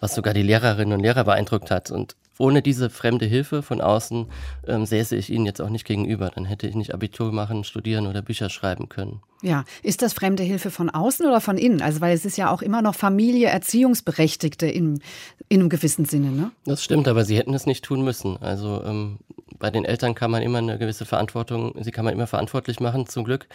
[0.00, 4.26] was sogar die Lehrerinnen und Lehrer beeindruckt hat und ohne diese fremde Hilfe von außen
[4.66, 6.30] ähm, säße ich ihnen jetzt auch nicht gegenüber.
[6.34, 9.20] Dann hätte ich nicht Abitur machen, studieren oder Bücher schreiben können.
[9.42, 11.82] Ja, ist das fremde Hilfe von außen oder von innen?
[11.82, 15.00] Also weil es ist ja auch immer noch Familie, Erziehungsberechtigte in,
[15.48, 16.50] in einem gewissen Sinne, ne?
[16.64, 18.36] Das stimmt, aber sie hätten es nicht tun müssen.
[18.36, 19.18] Also ähm,
[19.58, 23.06] bei den Eltern kann man immer eine gewisse Verantwortung, sie kann man immer verantwortlich machen,
[23.06, 23.48] zum Glück.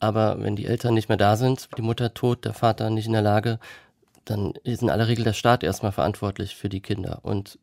[0.00, 3.12] Aber wenn die Eltern nicht mehr da sind, die Mutter tot, der Vater nicht in
[3.12, 3.58] der Lage,
[4.24, 7.20] dann ist in aller Regel der Staat erstmal verantwortlich für die Kinder.
[7.22, 7.58] Und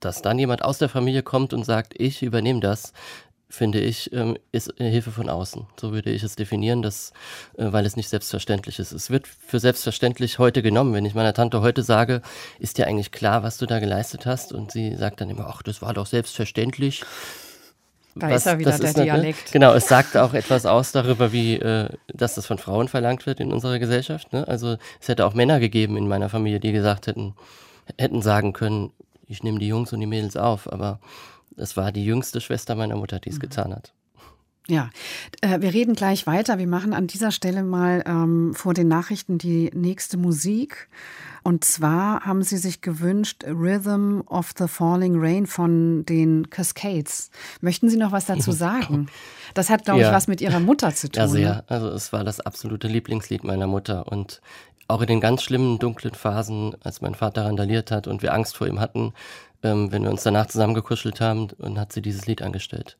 [0.00, 2.92] dass dann jemand aus der Familie kommt und sagt, ich übernehme das,
[3.48, 5.66] finde ich, ähm, ist Hilfe von außen.
[5.80, 7.12] So würde ich es definieren, dass,
[7.56, 8.92] äh, weil es nicht selbstverständlich ist.
[8.92, 10.94] Es wird für selbstverständlich heute genommen.
[10.94, 12.22] Wenn ich meiner Tante heute sage,
[12.58, 14.52] ist dir eigentlich klar, was du da geleistet hast?
[14.52, 17.04] Und sie sagt dann immer, ach, das war doch selbstverständlich.
[18.16, 19.04] Da was, ist er wieder der ne?
[19.04, 19.52] Dialekt.
[19.52, 23.40] Genau, es sagt auch etwas aus darüber, wie, äh, dass das von Frauen verlangt wird
[23.40, 24.32] in unserer Gesellschaft.
[24.32, 24.48] Ne?
[24.48, 27.34] Also es hätte auch Männer gegeben in meiner Familie, die gesagt hätten,
[27.98, 28.90] hätten sagen können,
[29.26, 31.00] ich nehme die Jungs und die Mädels auf, aber
[31.56, 33.40] es war die jüngste Schwester meiner Mutter, die es mhm.
[33.40, 33.92] getan hat.
[34.68, 34.90] Ja,
[35.42, 36.58] äh, wir reden gleich weiter.
[36.58, 40.88] Wir machen an dieser Stelle mal ähm, vor den Nachrichten die nächste Musik.
[41.44, 47.30] Und zwar haben Sie sich gewünscht Rhythm of the Falling Rain von den Cascades.
[47.60, 49.06] Möchten Sie noch was dazu sagen?
[49.54, 50.08] Das hat, glaube ja.
[50.08, 51.22] ich, was mit Ihrer Mutter zu tun.
[51.22, 51.54] Ja, sehr.
[51.54, 51.64] Ne?
[51.68, 54.08] Also es war das absolute Lieblingslied meiner Mutter.
[54.08, 54.40] Und
[54.88, 58.56] auch in den ganz schlimmen, dunklen Phasen, als mein Vater randaliert hat und wir Angst
[58.56, 59.12] vor ihm hatten,
[59.62, 62.96] ähm, wenn wir uns danach zusammengekuschelt haben, und hat sie dieses Lied angestellt.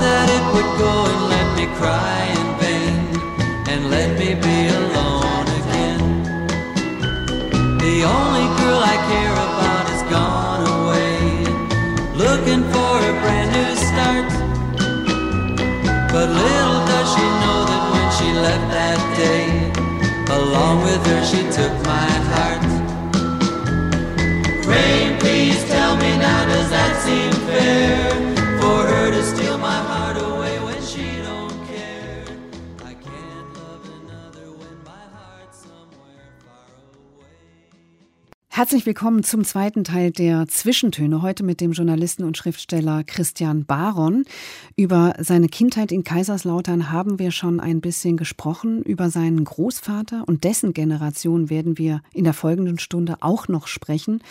[0.00, 2.94] that it would go and let me cry in vain
[3.70, 6.02] and let me be alone again.
[7.84, 11.20] The only girl I care about is gone away,
[12.24, 14.28] looking for a brand new start.
[16.12, 19.46] But little does she know that when she left that day,
[20.38, 22.29] along with her she took my heart.
[38.60, 41.22] Herzlich willkommen zum zweiten Teil der Zwischentöne.
[41.22, 44.26] Heute mit dem Journalisten und Schriftsteller Christian Baron.
[44.76, 48.82] Über seine Kindheit in Kaiserslautern haben wir schon ein bisschen gesprochen.
[48.82, 54.22] Über seinen Großvater und dessen Generation werden wir in der folgenden Stunde auch noch sprechen.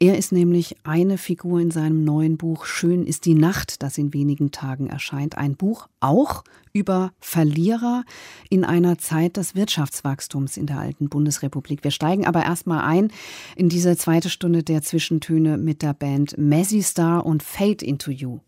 [0.00, 4.12] Er ist nämlich eine Figur in seinem neuen Buch Schön ist die Nacht, das in
[4.12, 5.38] wenigen Tagen erscheint.
[5.38, 8.04] Ein Buch auch über Verlierer
[8.50, 11.84] in einer Zeit des Wirtschaftswachstums in der alten Bundesrepublik.
[11.84, 13.10] Wir steigen aber erstmal ein
[13.56, 18.40] in diese zweite Stunde der Zwischentöne mit der Band Messi Star und Fade into You.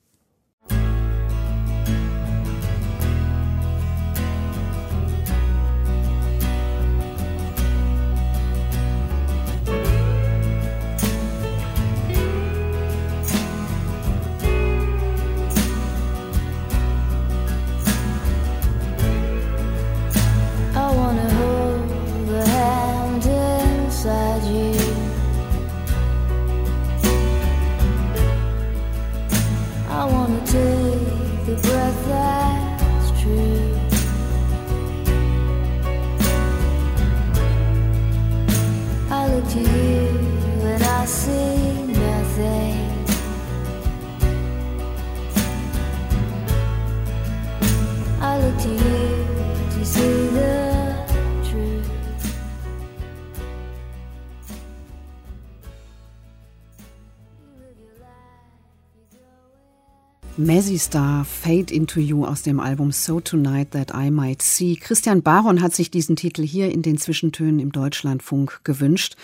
[60.38, 64.76] Mazzy Star, Fade into You aus dem Album So Tonight That I Might See.
[64.76, 69.16] Christian Baron hat sich diesen Titel hier in den Zwischentönen im Deutschlandfunk gewünscht.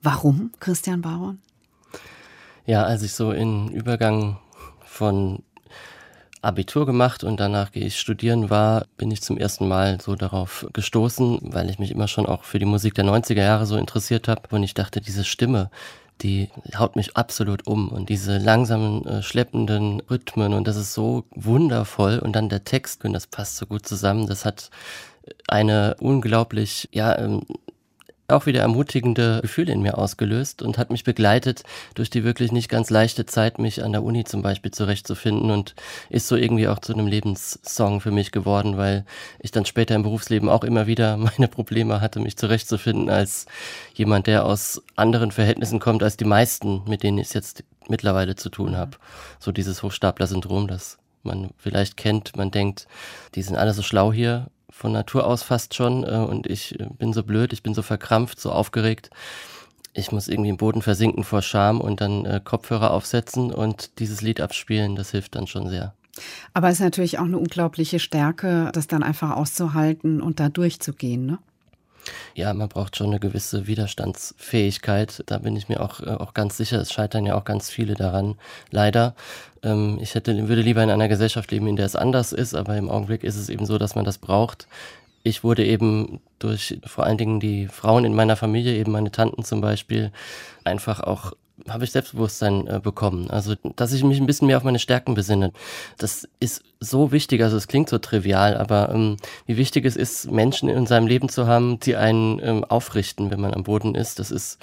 [0.00, 1.40] Warum, Christian Baron?
[2.66, 4.38] Ja, als ich so in Übergang
[4.84, 5.42] von
[6.40, 10.68] Abitur gemacht und danach gehe ich studieren war, bin ich zum ersten Mal so darauf
[10.72, 14.28] gestoßen, weil ich mich immer schon auch für die Musik der 90er Jahre so interessiert
[14.28, 15.68] habe und ich dachte, diese Stimme,
[16.22, 17.88] die haut mich absolut um.
[17.88, 22.18] Und diese langsamen, äh, schleppenden Rhythmen und das ist so wundervoll.
[22.18, 24.26] Und dann der Text, das passt so gut zusammen.
[24.26, 24.70] Das hat
[25.48, 27.42] eine unglaublich, ja, ähm,
[28.30, 31.62] auch wieder ermutigende Gefühle in mir ausgelöst und hat mich begleitet
[31.94, 35.74] durch die wirklich nicht ganz leichte Zeit, mich an der Uni zum Beispiel zurechtzufinden und
[36.08, 39.04] ist so irgendwie auch zu einem Lebenssong für mich geworden, weil
[39.38, 43.46] ich dann später im Berufsleben auch immer wieder meine Probleme hatte, mich zurechtzufinden als
[43.94, 48.36] jemand, der aus anderen Verhältnissen kommt als die meisten, mit denen ich es jetzt mittlerweile
[48.36, 48.96] zu tun habe.
[49.38, 52.36] So dieses Hochstapler-Syndrom, das man vielleicht kennt.
[52.36, 52.86] Man denkt,
[53.34, 54.48] die sind alle so schlau hier
[54.80, 57.82] von Natur aus fast schon äh, und ich äh, bin so blöd, ich bin so
[57.82, 59.10] verkrampft, so aufgeregt.
[59.92, 64.22] Ich muss irgendwie im Boden versinken vor Scham und dann äh, Kopfhörer aufsetzen und dieses
[64.22, 65.94] Lied abspielen, das hilft dann schon sehr.
[66.54, 71.26] Aber es ist natürlich auch eine unglaubliche Stärke, das dann einfach auszuhalten und da durchzugehen,
[71.26, 71.38] ne?
[72.34, 75.22] Ja, man braucht schon eine gewisse Widerstandsfähigkeit.
[75.26, 76.80] Da bin ich mir auch, äh, auch ganz sicher.
[76.80, 78.36] Es scheitern ja auch ganz viele daran.
[78.70, 79.14] Leider.
[79.62, 82.76] Ähm, ich hätte, würde lieber in einer Gesellschaft leben, in der es anders ist, aber
[82.76, 84.66] im Augenblick ist es eben so, dass man das braucht.
[85.22, 89.44] Ich wurde eben durch vor allen Dingen die Frauen in meiner Familie, eben meine Tanten
[89.44, 90.12] zum Beispiel,
[90.64, 91.32] einfach auch
[91.68, 93.30] habe ich Selbstbewusstsein äh, bekommen.
[93.30, 95.52] Also, dass ich mich ein bisschen mehr auf meine Stärken besinne.
[95.98, 100.30] Das ist so wichtig, also es klingt so trivial, aber ähm, wie wichtig es ist,
[100.30, 104.18] Menschen in seinem Leben zu haben, die einen ähm, aufrichten, wenn man am Boden ist.
[104.18, 104.58] Das ist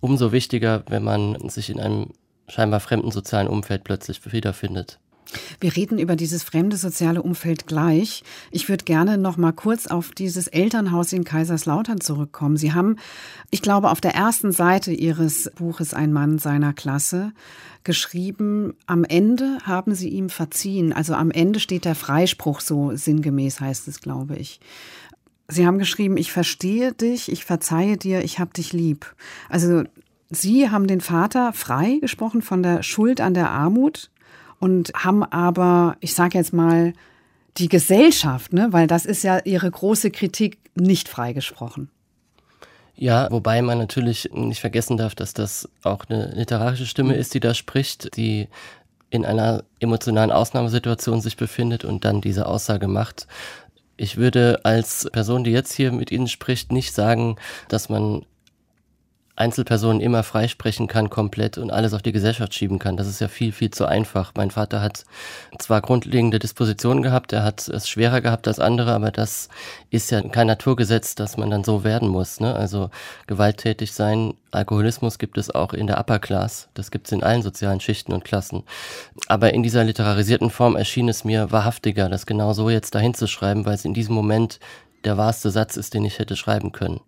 [0.00, 2.10] umso wichtiger, wenn man sich in einem
[2.48, 4.98] scheinbar fremden sozialen Umfeld plötzlich wiederfindet.
[5.60, 8.22] Wir reden über dieses fremde soziale Umfeld gleich.
[8.50, 12.56] Ich würde gerne noch mal kurz auf dieses Elternhaus in Kaiserslautern zurückkommen.
[12.56, 12.96] Sie haben,
[13.50, 17.32] ich glaube, auf der ersten Seite Ihres Buches Ein Mann seiner Klasse
[17.84, 20.92] geschrieben, am Ende haben Sie ihm verziehen.
[20.92, 24.60] Also am Ende steht der Freispruch, so sinngemäß heißt es, glaube ich.
[25.48, 29.14] Sie haben geschrieben, ich verstehe dich, ich verzeihe dir, ich hab dich lieb.
[29.48, 29.84] Also
[30.30, 34.10] Sie haben den Vater frei gesprochen von der Schuld an der Armut
[34.62, 36.92] und haben aber, ich sage jetzt mal,
[37.56, 41.90] die Gesellschaft, ne, weil das ist ja ihre große Kritik, nicht freigesprochen.
[42.94, 47.40] Ja, wobei man natürlich nicht vergessen darf, dass das auch eine literarische Stimme ist, die
[47.40, 48.48] da spricht, die
[49.10, 53.26] in einer emotionalen Ausnahmesituation sich befindet und dann diese Aussage macht.
[53.96, 57.34] Ich würde als Person, die jetzt hier mit Ihnen spricht, nicht sagen,
[57.68, 58.24] dass man
[59.34, 62.98] Einzelpersonen immer freisprechen kann komplett und alles auf die Gesellschaft schieben kann.
[62.98, 64.32] Das ist ja viel, viel zu einfach.
[64.36, 65.06] Mein Vater hat
[65.58, 69.48] zwar grundlegende Dispositionen gehabt, er hat es schwerer gehabt als andere, aber das
[69.88, 72.40] ist ja kein Naturgesetz, dass man dann so werden muss.
[72.40, 72.54] Ne?
[72.54, 72.90] Also
[73.26, 76.68] gewalttätig sein, Alkoholismus gibt es auch in der Upper Class.
[76.74, 78.64] Das gibt es in allen sozialen Schichten und Klassen.
[79.28, 83.26] Aber in dieser literarisierten Form erschien es mir wahrhaftiger, das genau so jetzt dahin zu
[83.26, 84.60] schreiben, weil es in diesem Moment
[85.04, 87.00] der wahrste Satz ist, den ich hätte schreiben können.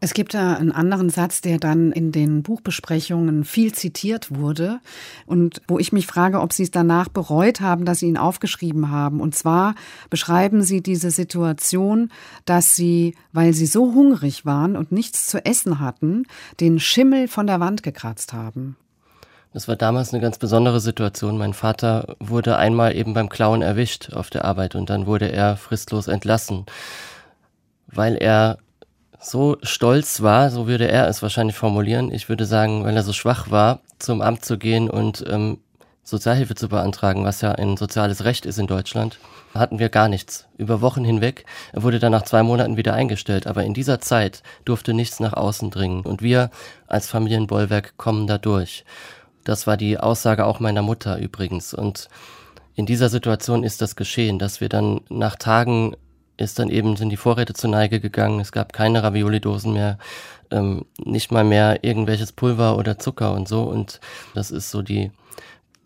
[0.00, 4.80] Es gibt da einen anderen Satz, der dann in den Buchbesprechungen viel zitiert wurde
[5.24, 8.90] und wo ich mich frage, ob Sie es danach bereut haben, dass Sie ihn aufgeschrieben
[8.90, 9.20] haben.
[9.20, 9.74] Und zwar
[10.10, 12.10] beschreiben Sie diese Situation,
[12.44, 16.24] dass Sie, weil Sie so hungrig waren und nichts zu essen hatten,
[16.60, 18.76] den Schimmel von der Wand gekratzt haben.
[19.54, 21.38] Das war damals eine ganz besondere Situation.
[21.38, 25.56] Mein Vater wurde einmal eben beim Klauen erwischt auf der Arbeit und dann wurde er
[25.56, 26.66] fristlos entlassen,
[27.86, 28.58] weil er
[29.24, 32.12] so stolz war, so würde er es wahrscheinlich formulieren.
[32.12, 35.58] Ich würde sagen, weil er so schwach war, zum Amt zu gehen und ähm,
[36.02, 39.18] Sozialhilfe zu beantragen, was ja ein soziales Recht ist in Deutschland,
[39.54, 40.46] hatten wir gar nichts.
[40.58, 41.46] Über Wochen hinweg.
[41.72, 43.46] Wurde dann nach zwei Monaten wieder eingestellt.
[43.46, 46.02] Aber in dieser Zeit durfte nichts nach außen dringen.
[46.02, 46.50] Und wir
[46.86, 48.84] als Familienbollwerk kommen da durch.
[49.44, 51.72] Das war die Aussage auch meiner Mutter übrigens.
[51.72, 52.08] Und
[52.74, 55.96] in dieser Situation ist das geschehen, dass wir dann nach Tagen
[56.36, 58.40] ist dann eben, sind die Vorräte zur Neige gegangen.
[58.40, 59.98] Es gab keine Ravioli-Dosen mehr,
[60.50, 63.62] ähm, nicht mal mehr irgendwelches Pulver oder Zucker und so.
[63.62, 64.00] Und
[64.34, 65.10] das ist so die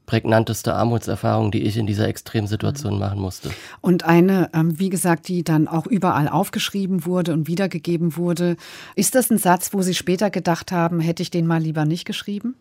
[0.09, 2.99] prägnanteste Armutserfahrung, die ich in dieser Extremsituation mhm.
[2.99, 3.51] machen musste.
[3.81, 8.57] Und eine, ähm, wie gesagt, die dann auch überall aufgeschrieben wurde und wiedergegeben wurde.
[8.97, 12.07] Ist das ein Satz, wo Sie später gedacht haben, hätte ich den mal lieber nicht
[12.07, 12.57] geschrieben?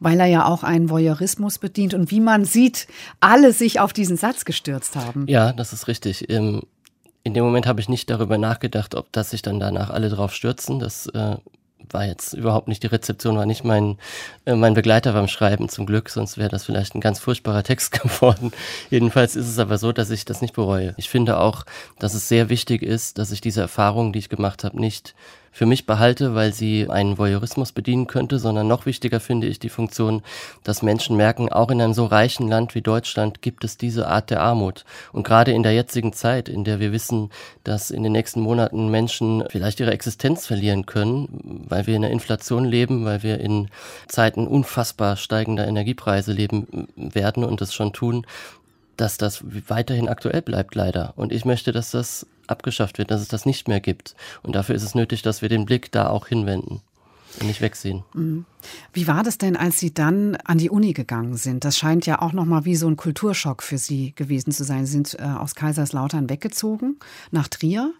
[0.00, 2.88] Weil er ja auch einen Voyeurismus bedient und wie man sieht,
[3.20, 5.26] alle sich auf diesen Satz gestürzt haben.
[5.28, 6.28] Ja, das ist richtig.
[7.26, 10.32] In dem Moment habe ich nicht darüber nachgedacht, ob das sich dann danach alle drauf
[10.32, 10.78] stürzen.
[10.78, 11.34] Das äh,
[11.90, 13.98] war jetzt überhaupt nicht die Rezeption, war nicht mein,
[14.44, 17.90] äh, mein Begleiter beim Schreiben zum Glück, sonst wäre das vielleicht ein ganz furchtbarer Text
[18.00, 18.52] geworden.
[18.90, 20.94] Jedenfalls ist es aber so, dass ich das nicht bereue.
[20.98, 21.64] Ich finde auch,
[21.98, 25.16] dass es sehr wichtig ist, dass ich diese Erfahrung, die ich gemacht habe, nicht
[25.56, 29.70] für mich behalte, weil sie einen Voyeurismus bedienen könnte, sondern noch wichtiger finde ich die
[29.70, 30.20] Funktion,
[30.64, 34.28] dass Menschen merken, auch in einem so reichen Land wie Deutschland gibt es diese Art
[34.28, 34.84] der Armut.
[35.12, 37.30] Und gerade in der jetzigen Zeit, in der wir wissen,
[37.64, 42.10] dass in den nächsten Monaten Menschen vielleicht ihre Existenz verlieren können, weil wir in der
[42.10, 43.68] Inflation leben, weil wir in
[44.08, 48.26] Zeiten unfassbar steigender Energiepreise leben werden und es schon tun,
[48.96, 51.12] dass das weiterhin aktuell bleibt, leider.
[51.16, 54.14] Und ich möchte, dass das abgeschafft wird, dass es das nicht mehr gibt.
[54.42, 56.80] Und dafür ist es nötig, dass wir den Blick da auch hinwenden
[57.40, 58.04] und nicht wegsehen.
[58.14, 58.44] Mhm.
[58.92, 61.64] Wie war das denn, als Sie dann an die Uni gegangen sind?
[61.64, 64.86] Das scheint ja auch nochmal wie so ein Kulturschock für Sie gewesen zu sein.
[64.86, 66.96] Sie sind äh, aus Kaiserslautern weggezogen
[67.30, 67.92] nach Trier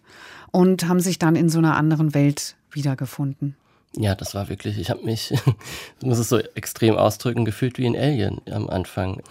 [0.50, 3.56] und haben sich dann in so einer anderen Welt wiedergefunden.
[3.96, 5.30] Ja, das war wirklich, ich habe mich,
[6.00, 9.22] ich muss es so extrem ausdrücken, gefühlt wie ein Alien am Anfang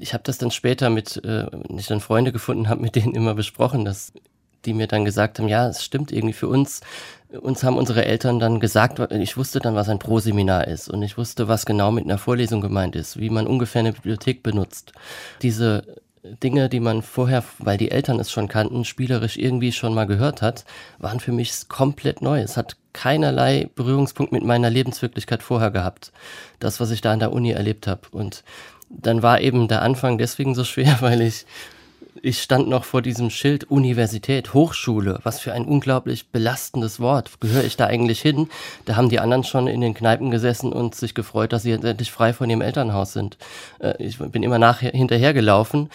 [0.00, 3.34] ich habe das dann später mit, äh, ich dann Freunde gefunden habe, mit denen immer
[3.34, 4.12] besprochen, dass
[4.64, 6.80] die mir dann gesagt haben, ja, es stimmt irgendwie für uns.
[7.40, 11.16] Uns haben unsere Eltern dann gesagt, ich wusste dann, was ein Proseminar ist und ich
[11.16, 14.92] wusste, was genau mit einer Vorlesung gemeint ist, wie man ungefähr eine Bibliothek benutzt.
[15.42, 15.84] Diese
[16.42, 20.42] Dinge, die man vorher, weil die Eltern es schon kannten, spielerisch irgendwie schon mal gehört
[20.42, 20.64] hat,
[20.98, 22.40] waren für mich komplett neu.
[22.40, 26.12] Es hat keinerlei Berührungspunkt mit meiner Lebenswirklichkeit vorher gehabt.
[26.58, 28.02] Das, was ich da an der Uni erlebt habe.
[28.10, 28.42] Und
[28.90, 31.46] dann war eben der Anfang deswegen so schwer, weil ich
[32.22, 35.20] ich stand noch vor diesem Schild Universität, Hochschule.
[35.22, 37.40] Was für ein unglaublich belastendes Wort.
[37.40, 38.48] Gehöre ich da eigentlich hin?
[38.84, 42.10] Da haben die anderen schon in den Kneipen gesessen und sich gefreut, dass sie endlich
[42.10, 43.38] frei von ihrem Elternhaus sind.
[43.78, 45.90] Äh, ich bin immer nachher hinterhergelaufen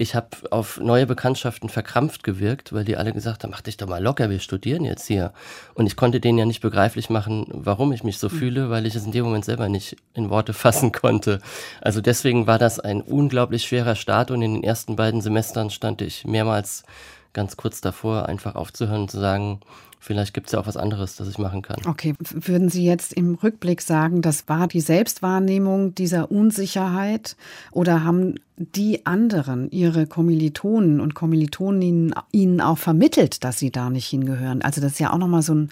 [0.00, 3.88] ich habe auf neue Bekanntschaften verkrampft gewirkt, weil die alle gesagt haben, mach dich doch
[3.88, 5.32] mal locker, wir studieren jetzt hier.
[5.74, 8.38] Und ich konnte denen ja nicht begreiflich machen, warum ich mich so hm.
[8.38, 11.40] fühle, weil ich es in dem Moment selber nicht in Worte fassen konnte.
[11.80, 16.00] Also deswegen war das ein unglaublich schwerer Start und in den ersten beiden Semestern stand
[16.00, 16.84] ich mehrmals
[17.32, 19.60] ganz kurz davor, einfach aufzuhören und zu sagen,
[20.00, 21.80] vielleicht gibt es ja auch was anderes, das ich machen kann.
[21.86, 27.36] Okay, würden Sie jetzt im Rückblick sagen, das war die Selbstwahrnehmung dieser Unsicherheit
[27.72, 34.06] oder haben die anderen, Ihre Kommilitonen und Kommilitoninnen Ihnen auch vermittelt, dass Sie da nicht
[34.06, 34.62] hingehören?
[34.62, 35.70] Also das ist ja auch nochmal so ein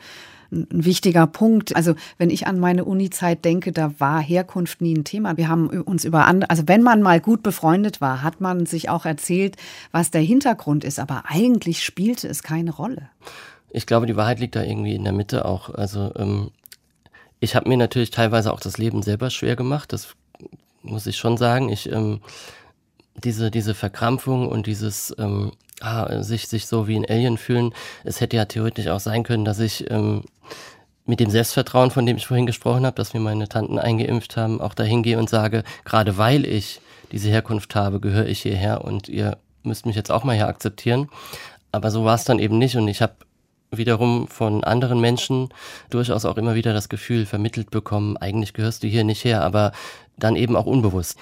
[0.51, 1.75] ein wichtiger Punkt.
[1.75, 5.37] Also wenn ich an meine Uni-Zeit denke, da war Herkunft nie ein Thema.
[5.37, 8.89] Wir haben uns über andere, also wenn man mal gut befreundet war, hat man sich
[8.89, 9.57] auch erzählt,
[9.93, 10.99] was der Hintergrund ist.
[10.99, 13.09] Aber eigentlich spielte es keine Rolle.
[13.71, 15.71] Ich glaube, die Wahrheit liegt da irgendwie in der Mitte auch.
[15.71, 16.51] Also ähm,
[17.41, 19.93] ich habe mir natürlich teilweise auch das Leben selber schwer gemacht.
[19.93, 20.15] Das
[20.83, 21.69] muss ich schon sagen.
[21.69, 22.21] Ich ähm,
[23.23, 27.73] diese diese Verkrampfung und dieses ähm, ah, sich sich so wie ein Alien fühlen.
[28.05, 30.23] Es hätte ja theoretisch auch sein können, dass ich ähm,
[31.07, 34.61] mit dem Selbstvertrauen, von dem ich vorhin gesprochen habe, dass mir meine Tanten eingeimpft haben,
[34.61, 36.81] auch dahin gehe und sage, gerade weil ich
[37.13, 41.09] diese Herkunft habe, gehöre ich hierher und ihr müsst mich jetzt auch mal hier akzeptieren.
[41.71, 43.15] Aber so war es dann eben nicht und ich habe
[43.71, 45.49] wiederum von anderen Menschen
[45.91, 49.73] durchaus auch immer wieder das Gefühl vermittelt bekommen, eigentlich gehörst du hier nicht her, aber
[50.17, 51.19] dann eben auch unbewusst.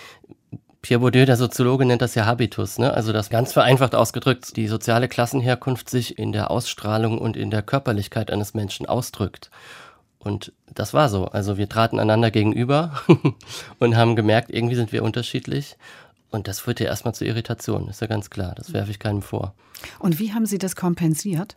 [0.84, 2.92] Pierre Bourdieu, der Soziologe, nennt das ja Habitus, ne?
[2.92, 7.62] also das ganz vereinfacht ausgedrückt, die soziale Klassenherkunft sich in der Ausstrahlung und in der
[7.62, 9.50] Körperlichkeit eines Menschen ausdrückt.
[10.18, 11.24] Und das war so.
[11.24, 13.00] Also wir traten einander gegenüber
[13.78, 15.78] und haben gemerkt, irgendwie sind wir unterschiedlich.
[16.30, 18.54] Und das führte erstmal zu Irritation, ist ja ganz klar.
[18.54, 19.54] Das werfe ich keinem vor.
[20.00, 21.56] Und wie haben Sie das kompensiert?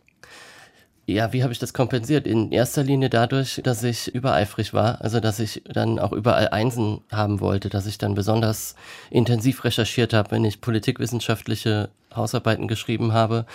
[1.08, 2.26] Ja, wie habe ich das kompensiert?
[2.26, 7.00] In erster Linie dadurch, dass ich übereifrig war, also dass ich dann auch überall Einsen
[7.10, 8.74] haben wollte, dass ich dann besonders
[9.08, 13.46] intensiv recherchiert habe, wenn ich politikwissenschaftliche Hausarbeiten geschrieben habe,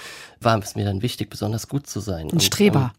[0.41, 2.31] war es mir dann wichtig, besonders gut zu sein.
[2.31, 2.91] Ein Streber.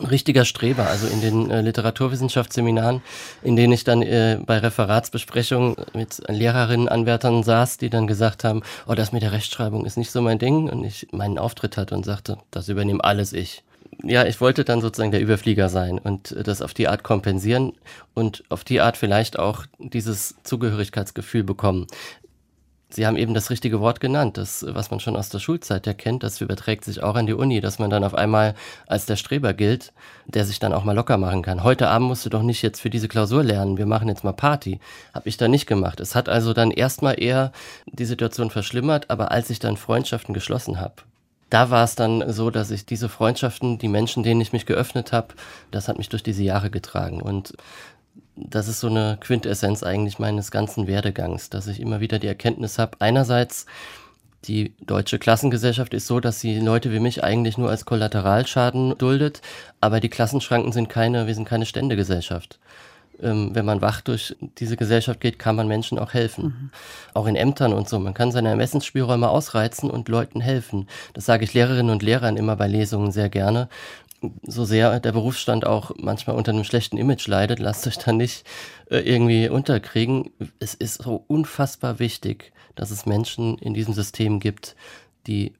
[0.00, 3.00] ein richtiger Streber, also in den äh, Literaturwissenschaftsseminaren,
[3.44, 8.62] in denen ich dann äh, bei Referatsbesprechungen mit Lehrerinnen, Anwärtern saß, die dann gesagt haben,
[8.88, 11.94] oh, das mit der Rechtschreibung ist nicht so mein Ding und ich meinen Auftritt hatte
[11.94, 13.62] und sagte, das übernehme alles ich
[14.02, 17.72] ja, ich wollte dann sozusagen der Überflieger sein und das auf die Art kompensieren
[18.14, 21.86] und auf die Art vielleicht auch dieses Zugehörigkeitsgefühl bekommen.
[22.90, 25.94] Sie haben eben das richtige Wort genannt, das, was man schon aus der Schulzeit ja
[25.94, 28.54] kennt, das überträgt sich auch an die Uni, dass man dann auf einmal
[28.86, 29.92] als der Streber gilt,
[30.26, 31.64] der sich dann auch mal locker machen kann.
[31.64, 34.32] Heute Abend musst du doch nicht jetzt für diese Klausur lernen, wir machen jetzt mal
[34.32, 34.78] Party.
[35.12, 35.98] Habe ich da nicht gemacht.
[35.98, 37.50] Es hat also dann erstmal eher
[37.86, 40.94] die Situation verschlimmert, aber als ich dann Freundschaften geschlossen habe,
[41.54, 45.12] da war es dann so, dass ich diese Freundschaften, die Menschen, denen ich mich geöffnet
[45.12, 45.34] habe,
[45.70, 47.22] das hat mich durch diese Jahre getragen.
[47.22, 47.54] Und
[48.34, 52.80] das ist so eine Quintessenz eigentlich meines ganzen Werdegangs, dass ich immer wieder die Erkenntnis
[52.80, 53.66] habe, einerseits,
[54.46, 59.40] die deutsche Klassengesellschaft ist so, dass sie Leute wie mich eigentlich nur als Kollateralschaden duldet,
[59.80, 62.58] aber die Klassenschranken sind keine, wir sind keine Ständegesellschaft.
[63.22, 66.44] Ähm, wenn man wach durch diese Gesellschaft geht, kann man Menschen auch helfen.
[66.44, 66.70] Mhm.
[67.14, 67.98] Auch in Ämtern und so.
[67.98, 70.88] Man kann seine Ermessensspielräume ausreizen und Leuten helfen.
[71.12, 73.68] Das sage ich Lehrerinnen und Lehrern immer bei Lesungen sehr gerne
[74.42, 78.46] so sehr der Berufsstand auch manchmal unter einem schlechten Image leidet, lasst euch da nicht
[78.90, 80.30] äh, irgendwie unterkriegen.
[80.58, 84.76] Es ist so unfassbar wichtig, dass es Menschen in diesem System gibt,
[85.26, 85.54] die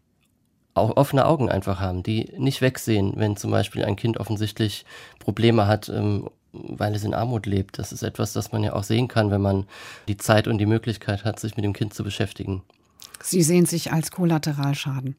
[0.74, 4.84] auch offene Augen einfach haben, die nicht wegsehen, wenn zum Beispiel ein Kind offensichtlich
[5.20, 7.78] Probleme hat, ähm, weil es in Armut lebt.
[7.78, 9.66] Das ist etwas, das man ja auch sehen kann, wenn man
[10.08, 12.62] die Zeit und die Möglichkeit hat, sich mit dem Kind zu beschäftigen.
[13.22, 15.16] Sie sehen sich als Kollateralschaden.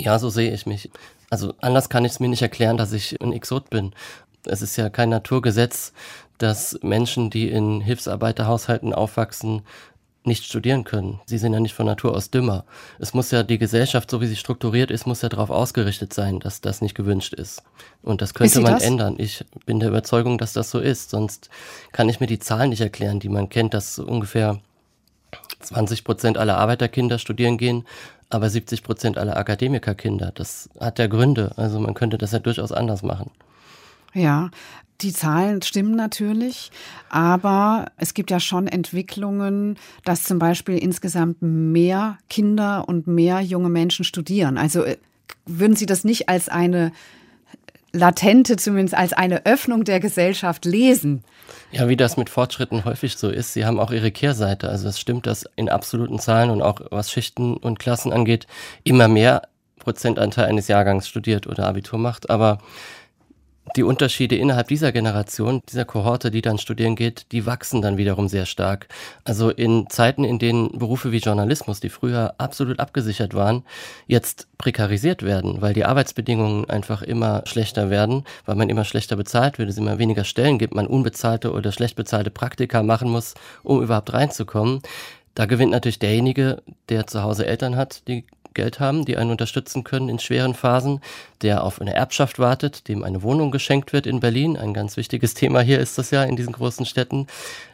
[0.00, 0.90] Ja, so sehe ich mich.
[1.30, 3.92] Also anders kann ich es mir nicht erklären, dass ich ein Exot bin.
[4.44, 5.92] Es ist ja kein Naturgesetz,
[6.38, 9.62] dass Menschen, die in Hilfsarbeiterhaushalten aufwachsen,
[10.24, 11.20] nicht studieren können.
[11.26, 12.64] Sie sind ja nicht von Natur aus dümmer.
[12.98, 16.40] Es muss ja die Gesellschaft, so wie sie strukturiert ist, muss ja darauf ausgerichtet sein,
[16.40, 17.62] dass das nicht gewünscht ist.
[18.02, 18.82] Und das könnte man das?
[18.82, 19.16] ändern.
[19.18, 21.10] Ich bin der Überzeugung, dass das so ist.
[21.10, 21.50] Sonst
[21.92, 24.60] kann ich mir die Zahlen nicht erklären, die man kennt, dass ungefähr
[25.60, 27.86] 20 Prozent aller Arbeiterkinder studieren gehen,
[28.30, 30.32] aber 70 Prozent aller Akademikerkinder.
[30.34, 31.52] Das hat ja Gründe.
[31.56, 33.30] Also man könnte das ja durchaus anders machen.
[34.14, 34.50] Ja,
[35.00, 36.70] die Zahlen stimmen natürlich,
[37.08, 43.68] aber es gibt ja schon Entwicklungen, dass zum Beispiel insgesamt mehr Kinder und mehr junge
[43.68, 44.58] Menschen studieren.
[44.58, 44.96] Also äh,
[45.46, 46.92] würden Sie das nicht als eine
[47.92, 51.24] latente, zumindest als eine Öffnung der Gesellschaft lesen?
[51.70, 54.68] Ja, wie das mit Fortschritten häufig so ist, sie haben auch ihre Kehrseite.
[54.68, 58.46] Also es stimmt, dass in absoluten Zahlen und auch was Schichten und Klassen angeht,
[58.84, 59.42] immer mehr
[59.78, 62.30] Prozentanteil eines Jahrgangs studiert oder Abitur macht.
[62.30, 62.58] Aber
[63.76, 68.28] die Unterschiede innerhalb dieser Generation, dieser Kohorte, die dann studieren geht, die wachsen dann wiederum
[68.28, 68.88] sehr stark.
[69.24, 73.64] Also in Zeiten, in denen Berufe wie Journalismus, die früher absolut abgesichert waren,
[74.06, 79.58] jetzt prekarisiert werden, weil die Arbeitsbedingungen einfach immer schlechter werden, weil man immer schlechter bezahlt
[79.58, 83.82] wird, es immer weniger Stellen gibt, man unbezahlte oder schlecht bezahlte Praktika machen muss, um
[83.82, 84.80] überhaupt reinzukommen.
[85.34, 88.24] Da gewinnt natürlich derjenige, der zu Hause Eltern hat, die
[88.58, 91.00] Geld haben, die einen unterstützen können in schweren Phasen,
[91.42, 94.56] der auf eine Erbschaft wartet, dem eine Wohnung geschenkt wird in Berlin.
[94.56, 97.28] Ein ganz wichtiges Thema hier ist das ja in diesen großen Städten.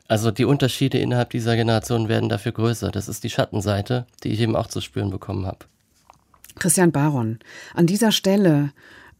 [0.09, 2.91] Also die Unterschiede innerhalb dieser Generation werden dafür größer.
[2.91, 5.61] Das ist die Schattenseite, die ich eben auch zu spüren bekommen habe.
[6.57, 7.39] Christian Baron,
[7.73, 8.73] an dieser Stelle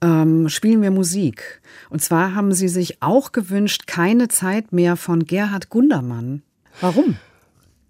[0.03, 1.63] ähm, spielen wir Musik.
[1.89, 6.43] Und zwar haben Sie sich auch gewünscht, keine Zeit mehr von Gerhard Gundermann.
[6.83, 7.17] Warum?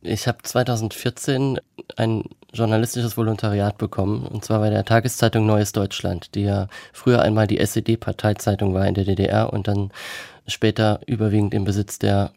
[0.01, 1.59] Ich habe 2014
[1.97, 2.22] ein
[2.55, 7.59] journalistisches Volontariat bekommen, und zwar bei der Tageszeitung Neues Deutschland, die ja früher einmal die
[7.59, 9.91] SED-Parteizeitung war in der DDR und dann
[10.47, 12.33] später überwiegend im Besitz der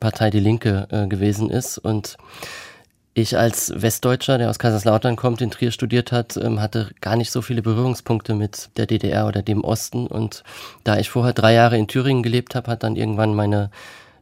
[0.00, 1.78] Partei Die Linke äh, gewesen ist.
[1.78, 2.16] Und
[3.14, 7.32] ich als Westdeutscher, der aus Kaiserslautern kommt, in Trier studiert hat, ähm, hatte gar nicht
[7.32, 10.06] so viele Berührungspunkte mit der DDR oder dem Osten.
[10.06, 10.44] Und
[10.84, 13.70] da ich vorher drei Jahre in Thüringen gelebt habe, hat dann irgendwann meine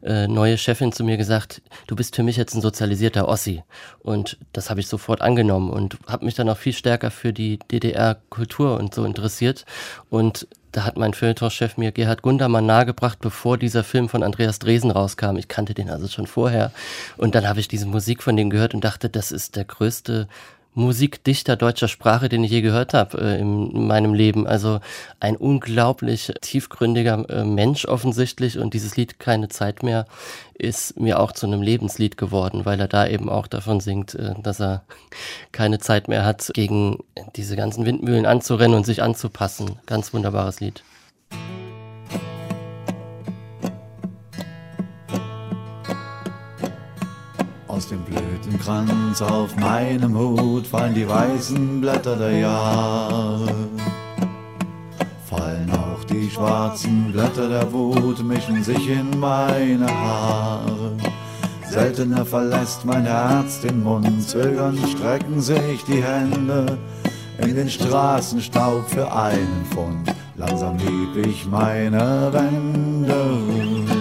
[0.07, 3.63] äh, neue Chefin zu mir gesagt, du bist für mich jetzt ein sozialisierter Ossi.
[4.01, 7.59] Und das habe ich sofort angenommen und habe mich dann auch viel stärker für die
[7.71, 9.65] DDR-Kultur und so interessiert.
[10.09, 14.91] Und da hat mein Feuilleton-Chef mir Gerhard Gundermann nahegebracht, bevor dieser Film von Andreas Dresen
[14.91, 15.37] rauskam.
[15.39, 16.71] Ich kannte den also schon vorher.
[17.17, 20.29] Und dann habe ich diese Musik von dem gehört und dachte, das ist der größte
[20.77, 24.47] Musikdichter deutscher Sprache, den ich je gehört habe äh, in meinem Leben.
[24.47, 24.81] Also
[25.21, 30.05] ein unglaublich tiefgründiger äh, Mensch offensichtlich und dieses Lied Keine Zeit mehr
[30.53, 34.35] ist mir auch zu einem Lebenslied geworden, weil er da eben auch davon singt, äh,
[34.43, 34.83] dass er
[35.51, 36.99] keine Zeit mehr hat, gegen
[37.37, 39.79] diese ganzen Windmühlen anzurennen und sich anzupassen.
[39.87, 40.83] Ganz wunderbares Lied.
[47.77, 53.55] Aus dem Blütenkranz auf meinem Hut fallen die weißen Blätter der Jahre.
[55.29, 60.93] Fallen auch die schwarzen Blätter der Wut, mischen sich in meine Haare.
[61.69, 66.79] Seltener verlässt mein Herz den Mund, zögernd strecken sich die Hände
[67.37, 70.15] in den Straßenstaub für einen Pfund.
[70.37, 73.96] Langsam lieb ich meine Wände.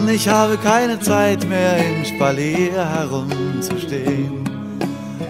[0.00, 4.48] Und ich habe keine Zeit mehr im Spalier herumzustehen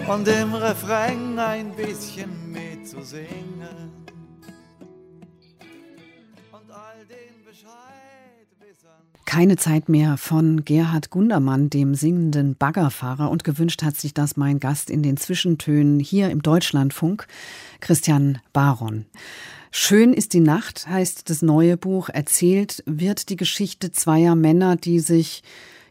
[0.07, 3.91] und im Refrain ein bisschen mitzusingen.
[9.25, 13.29] Keine Zeit mehr von Gerhard Gundermann, dem singenden Baggerfahrer.
[13.29, 17.27] Und gewünscht hat sich das mein Gast in den Zwischentönen hier im Deutschlandfunk,
[17.81, 19.05] Christian Baron.
[19.73, 22.09] Schön ist die Nacht, heißt das neue Buch.
[22.09, 25.43] Erzählt wird die Geschichte zweier Männer, die sich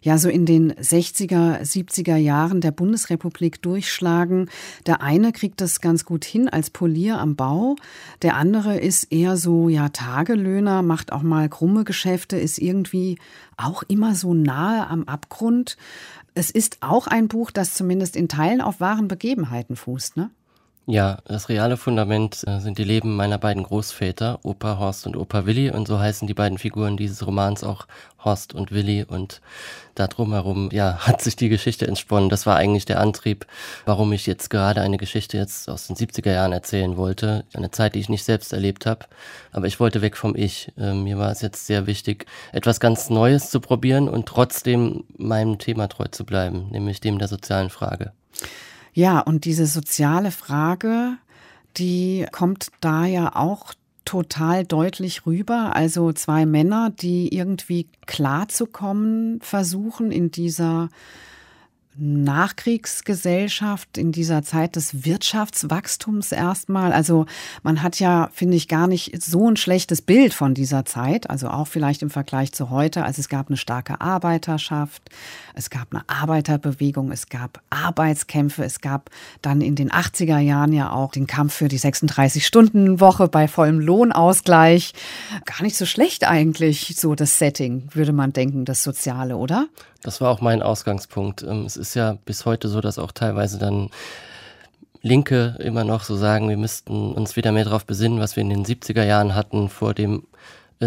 [0.03, 4.51] ja so in den 60er, 70er Jahren der Bundesrepublik durchschlagen.
[4.85, 7.77] Der eine kriegt das ganz gut hin als Polier am Bau,
[8.21, 13.19] der andere ist eher so ja Tagelöhner, macht auch mal krumme Geschäfte, ist irgendwie
[13.57, 15.79] auch immer so nahe am Abgrund.
[16.35, 20.31] Es ist auch ein Buch, das zumindest in Teilen auf wahren Begebenheiten fußt, ne?
[20.87, 25.45] Ja, das reale Fundament äh, sind die Leben meiner beiden Großväter, Opa Horst und Opa
[25.47, 25.71] Willi.
[25.71, 27.87] Und so heißen die beiden Figuren dieses Romans auch
[28.25, 29.05] Horst und Willi.
[29.05, 29.41] Und
[29.95, 32.31] da drumherum, ja, hat sich die Geschichte entsponnen.
[32.31, 33.47] Das war eigentlich der Antrieb,
[33.85, 37.45] warum ich jetzt gerade eine Geschichte jetzt aus den 70er Jahren erzählen wollte.
[37.53, 39.07] Eine Zeit, die ich nicht selbst erlebt habe.
[39.53, 40.73] Aber ich wollte weg vom Ich.
[40.79, 45.59] Äh, mir war es jetzt sehr wichtig, etwas ganz Neues zu probieren und trotzdem meinem
[45.59, 48.13] Thema treu zu bleiben, nämlich dem der sozialen Frage.
[48.93, 51.17] Ja, und diese soziale Frage,
[51.77, 53.75] die kommt da ja auch
[54.05, 55.77] total deutlich rüber.
[55.77, 60.89] Also zwei Männer, die irgendwie klarzukommen versuchen in dieser
[61.97, 66.93] Nachkriegsgesellschaft in dieser Zeit des Wirtschaftswachstums erstmal.
[66.93, 67.27] Also
[67.63, 71.49] man hat ja, finde ich, gar nicht so ein schlechtes Bild von dieser Zeit, also
[71.49, 73.05] auch vielleicht im Vergleich zu heute.
[73.05, 75.11] Also es gab eine starke Arbeiterschaft,
[75.55, 79.11] es gab eine Arbeiterbewegung, es gab Arbeitskämpfe, es gab
[79.43, 84.95] dann in den 80er Jahren ja auch den Kampf für die 36-Stunden-Woche bei vollem Lohnausgleich.
[85.45, 89.67] Gar nicht so schlecht eigentlich, so das Setting, würde man denken, das Soziale, oder?
[90.03, 91.43] Das war auch mein Ausgangspunkt.
[91.43, 93.91] Ähm, es ist ja bis heute so, dass auch teilweise dann
[95.03, 98.51] Linke immer noch so sagen, wir müssten uns wieder mehr darauf besinnen, was wir in
[98.51, 100.25] den 70er Jahren hatten, vor dem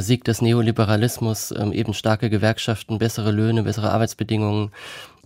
[0.02, 4.72] Sieg des Neoliberalismus, ähm, eben starke Gewerkschaften, bessere Löhne, bessere Arbeitsbedingungen.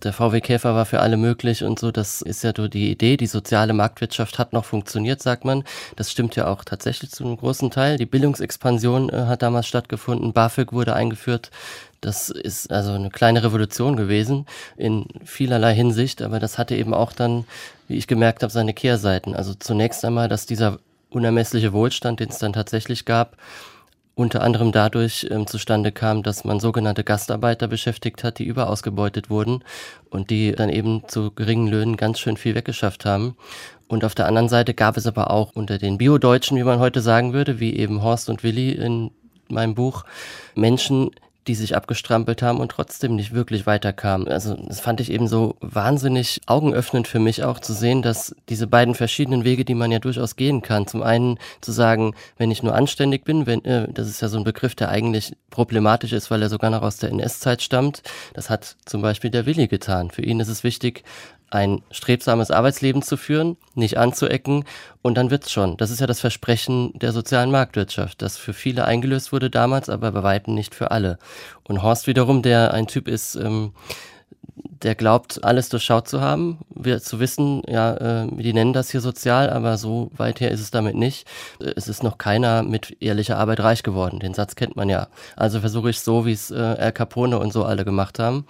[0.02, 1.90] Der VW Käfer war für alle möglich und so.
[1.90, 3.16] Das ist ja so die Idee.
[3.16, 5.64] Die soziale Marktwirtschaft hat noch funktioniert, sagt man.
[5.96, 7.96] Das stimmt ja auch tatsächlich zu einem großen Teil.
[7.96, 10.34] Die Bildungsexpansion äh, hat damals stattgefunden.
[10.34, 11.50] BAföG wurde eingeführt.
[12.00, 14.46] Das ist also eine kleine Revolution gewesen
[14.76, 17.44] in vielerlei Hinsicht, aber das hatte eben auch dann,
[17.88, 19.34] wie ich gemerkt habe, seine Kehrseiten.
[19.34, 20.78] Also zunächst einmal, dass dieser
[21.10, 23.36] unermessliche Wohlstand, den es dann tatsächlich gab,
[24.14, 29.62] unter anderem dadurch ähm, zustande kam, dass man sogenannte Gastarbeiter beschäftigt hat, die überausgebeutet wurden
[30.10, 33.36] und die dann eben zu geringen Löhnen ganz schön viel weggeschafft haben.
[33.86, 37.00] Und auf der anderen Seite gab es aber auch unter den Bio-Deutschen, wie man heute
[37.00, 39.12] sagen würde, wie eben Horst und Willi in
[39.48, 40.04] meinem Buch,
[40.56, 41.12] Menschen,
[41.48, 44.28] die sich abgestrampelt haben und trotzdem nicht wirklich weiterkamen.
[44.28, 48.66] Also das fand ich eben so wahnsinnig augenöffnend für mich auch zu sehen, dass diese
[48.66, 52.62] beiden verschiedenen Wege, die man ja durchaus gehen kann, zum einen zu sagen, wenn ich
[52.62, 56.30] nur anständig bin, wenn, äh, das ist ja so ein Begriff, der eigentlich problematisch ist,
[56.30, 58.02] weil er sogar noch aus der NS-Zeit stammt.
[58.34, 60.10] Das hat zum Beispiel der Willi getan.
[60.10, 61.02] Für ihn ist es wichtig,
[61.50, 64.64] ein strebsames Arbeitsleben zu führen, nicht anzuecken
[65.02, 65.76] und dann wird's schon.
[65.76, 70.12] Das ist ja das Versprechen der sozialen Marktwirtschaft, das für viele eingelöst wurde damals, aber
[70.12, 71.18] bei weitem nicht für alle.
[71.64, 73.72] Und Horst wiederum, der ein Typ ist, ähm,
[74.82, 77.94] der glaubt, alles durchschaut zu haben, wir zu wissen, ja,
[78.24, 81.26] äh, die nennen das hier sozial, aber so weit her ist es damit nicht.
[81.58, 84.20] Es ist noch keiner mit ehrlicher Arbeit reich geworden.
[84.20, 85.08] Den Satz kennt man ja.
[85.36, 88.46] Also versuche ich so, wie es äh, Al Capone und so alle gemacht haben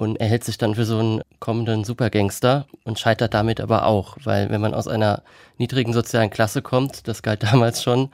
[0.00, 4.16] und er hält sich dann für so einen kommenden Supergangster und scheitert damit aber auch,
[4.24, 5.22] weil wenn man aus einer
[5.58, 8.08] niedrigen sozialen Klasse kommt, das galt damals schon,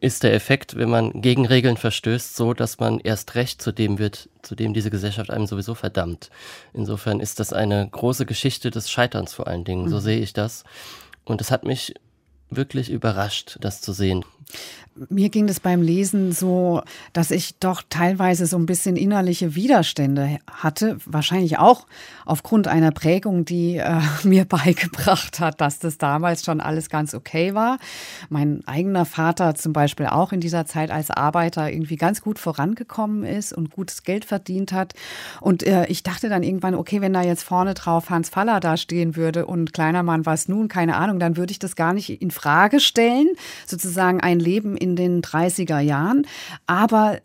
[0.00, 3.98] ist der Effekt, wenn man gegen Regeln verstößt, so, dass man erst recht zu dem
[3.98, 6.28] wird, zu dem diese Gesellschaft einem sowieso verdammt.
[6.74, 10.00] Insofern ist das eine große Geschichte des Scheiterns vor allen Dingen, so mhm.
[10.00, 10.64] sehe ich das.
[11.24, 11.94] Und es hat mich
[12.50, 14.26] wirklich überrascht, das zu sehen.
[15.08, 16.82] Mir ging es beim Lesen so,
[17.12, 20.98] dass ich doch teilweise so ein bisschen innerliche Widerstände hatte.
[21.06, 21.86] Wahrscheinlich auch
[22.26, 27.54] aufgrund einer Prägung, die äh, mir beigebracht hat, dass das damals schon alles ganz okay
[27.54, 27.78] war.
[28.30, 33.24] Mein eigener Vater zum Beispiel auch in dieser Zeit als Arbeiter irgendwie ganz gut vorangekommen
[33.24, 34.94] ist und gutes Geld verdient hat.
[35.40, 38.76] Und äh, ich dachte dann irgendwann, okay, wenn da jetzt vorne drauf Hans Faller da
[38.76, 42.20] stehen würde und kleiner Mann was nun, keine Ahnung, dann würde ich das gar nicht
[42.20, 43.28] in Frage stellen.
[43.66, 46.26] Sozusagen ein Leben in den 30er Jahren.
[46.66, 47.20] Aber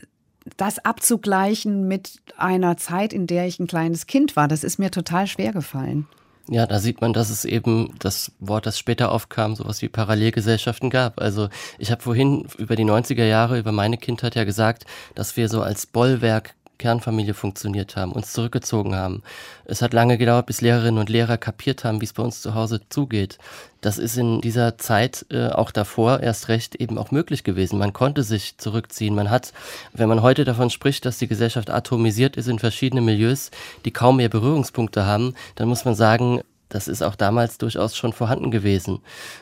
[0.57, 4.91] das abzugleichen mit einer Zeit, in der ich ein kleines Kind war, das ist mir
[4.91, 6.07] total schwer gefallen.
[6.47, 10.91] Ja, da sieht man, dass es eben das Wort, das später aufkam, sowas wie Parallelgesellschaften
[10.91, 11.19] gab.
[11.19, 11.49] Also
[11.79, 14.85] ich habe vorhin über die 90er Jahre, über meine Kindheit ja gesagt,
[15.15, 19.23] dass wir so als Bollwerk Kernfamilie funktioniert haben, uns zurückgezogen haben.
[19.65, 22.53] Es hat lange gedauert, bis Lehrerinnen und Lehrer kapiert haben, wie es bei uns zu
[22.53, 23.37] Hause zugeht.
[23.81, 27.77] Das ist in dieser Zeit, äh, auch davor erst recht, eben auch möglich gewesen.
[27.77, 29.15] Man konnte sich zurückziehen.
[29.15, 29.53] Man hat,
[29.93, 33.51] wenn man heute davon spricht, dass die Gesellschaft atomisiert ist in verschiedene Milieus,
[33.85, 38.11] die kaum mehr Berührungspunkte haben, dann muss man sagen, das ist auch damals durchaus schon
[38.11, 38.99] vorhanden gewesen.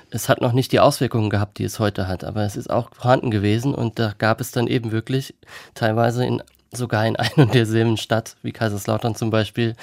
[0.10, 2.90] Es hat noch nicht die Auswirkungen gehabt, die es heute hat, aber es ist auch
[2.94, 5.34] vorhanden gewesen und da gab es dann eben wirklich
[5.74, 6.44] teilweise in
[6.76, 9.76] sogar in ein und derselben Stadt wie Kaiserslautern zum Beispiel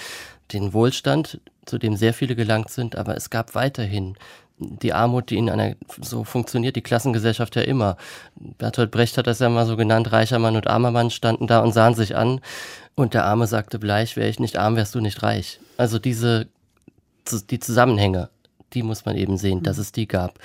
[0.52, 4.16] den Wohlstand, zu dem sehr viele gelangt sind, aber es gab weiterhin
[4.60, 7.96] die Armut, die in einer, so funktioniert die Klassengesellschaft ja immer.
[8.36, 11.60] Bertolt Brecht hat das ja mal so genannt, reicher Mann und armer Mann standen da
[11.60, 12.40] und sahen sich an
[12.94, 15.60] und der Arme sagte bleich, wäre ich nicht arm, wärst du nicht reich.
[15.78, 16.48] Also diese,
[17.48, 18.28] die Zusammenhänge,
[18.74, 20.38] die muss man eben sehen, dass es die gab.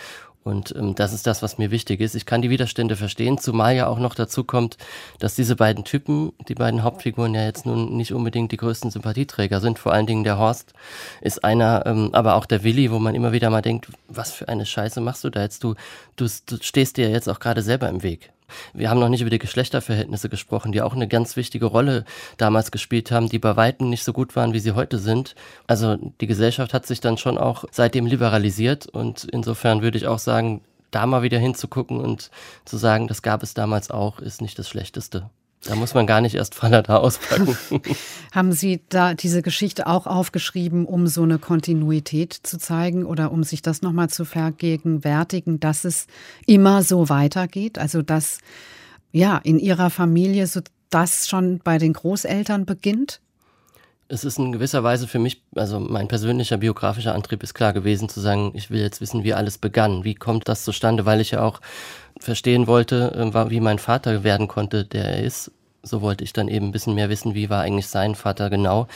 [0.46, 2.14] Und ähm, das ist das, was mir wichtig ist.
[2.14, 4.78] Ich kann die Widerstände verstehen, zumal ja auch noch dazu kommt,
[5.18, 9.60] dass diese beiden Typen, die beiden Hauptfiguren ja jetzt nun nicht unbedingt die größten Sympathieträger
[9.60, 9.80] sind.
[9.80, 10.74] Vor allen Dingen der Horst
[11.22, 14.48] ist einer, ähm, aber auch der Willi, wo man immer wieder mal denkt, was für
[14.48, 15.64] eine Scheiße machst du da jetzt?
[15.64, 15.74] Du,
[16.16, 18.32] du, du stehst dir jetzt auch gerade selber im Weg.
[18.74, 22.05] Wir haben noch nicht über die Geschlechterverhältnisse gesprochen, die auch eine ganz wichtige Rolle
[22.38, 25.36] damals gespielt haben, die bei Weitem nicht so gut waren, wie sie heute sind.
[25.68, 30.20] Also die Gesellschaft hat sich dann schon auch seitdem liberalisiert und insofern würde ich auch
[30.20, 30.61] sagen,
[30.91, 32.30] da mal wieder hinzugucken und
[32.66, 35.30] zu sagen, das gab es damals auch, ist nicht das Schlechteste.
[35.66, 37.57] Da muss man gar nicht erst Fallada auspacken.
[38.32, 43.43] Haben Sie da diese Geschichte auch aufgeschrieben, um so eine Kontinuität zu zeigen oder um
[43.43, 46.05] sich das nochmal zu vergegenwärtigen, dass es
[46.45, 47.80] immer so weitergeht?
[47.80, 48.38] Also, dass
[49.11, 50.61] ja in Ihrer Familie so
[50.91, 53.20] das schon bei den Großeltern beginnt?
[54.07, 58.07] es ist in gewisser Weise für mich, also mein persönlicher biografischer Antrieb ist klar gewesen,
[58.07, 60.03] zu sagen, ich will jetzt wissen, wie alles begann.
[60.03, 61.05] Wie kommt das zustande?
[61.05, 61.59] Weil ich ja auch
[62.20, 65.51] verstehen wollte, äh, wie mein Vater werden konnte, der er ist.
[65.86, 68.88] So wollte ich dann eben ein bisschen mehr wissen, wie war eigentlich sein Vater genau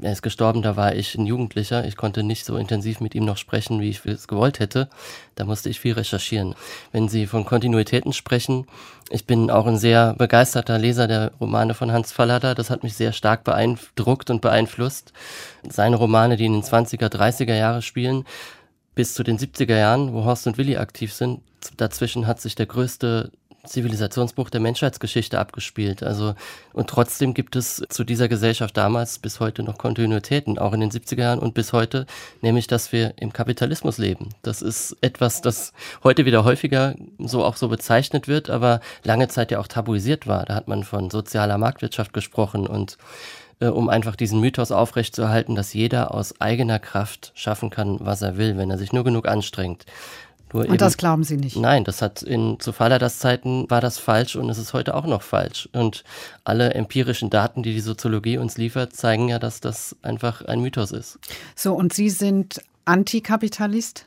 [0.00, 1.84] er ist gestorben, da war ich ein Jugendlicher.
[1.86, 4.88] Ich konnte nicht so intensiv mit ihm noch sprechen, wie ich es gewollt hätte.
[5.34, 6.54] Da musste ich viel recherchieren.
[6.92, 8.66] Wenn Sie von Kontinuitäten sprechen,
[9.10, 12.54] ich bin auch ein sehr begeisterter Leser der Romane von Hans Fallada.
[12.54, 15.12] Das hat mich sehr stark beeindruckt und beeinflusst.
[15.68, 18.24] Seine Romane, die in den 20er, 30er Jahre spielen,
[18.94, 21.40] bis zu den 70er Jahren, wo Horst und Willi aktiv sind,
[21.76, 23.30] dazwischen hat sich der größte
[23.64, 26.02] Zivilisationsbruch der Menschheitsgeschichte abgespielt.
[26.02, 26.34] Also,
[26.72, 30.90] und trotzdem gibt es zu dieser Gesellschaft damals bis heute noch Kontinuitäten, auch in den
[30.90, 32.06] 70er Jahren und bis heute,
[32.40, 34.30] nämlich, dass wir im Kapitalismus leben.
[34.42, 39.52] Das ist etwas, das heute wieder häufiger so auch so bezeichnet wird, aber lange Zeit
[39.52, 40.44] ja auch tabuisiert war.
[40.44, 42.98] Da hat man von sozialer Marktwirtschaft gesprochen und
[43.60, 48.36] äh, um einfach diesen Mythos aufrechtzuerhalten, dass jeder aus eigener Kraft schaffen kann, was er
[48.36, 49.86] will, wenn er sich nur genug anstrengt.
[50.52, 51.56] Nur und eben, das glauben Sie nicht?
[51.56, 55.06] Nein, das hat in zu Falladas Zeiten war das falsch und es ist heute auch
[55.06, 55.68] noch falsch.
[55.72, 56.04] Und
[56.44, 60.92] alle empirischen Daten, die die Soziologie uns liefert, zeigen ja, dass das einfach ein Mythos
[60.92, 61.18] ist.
[61.54, 64.06] So, und Sie sind Antikapitalist?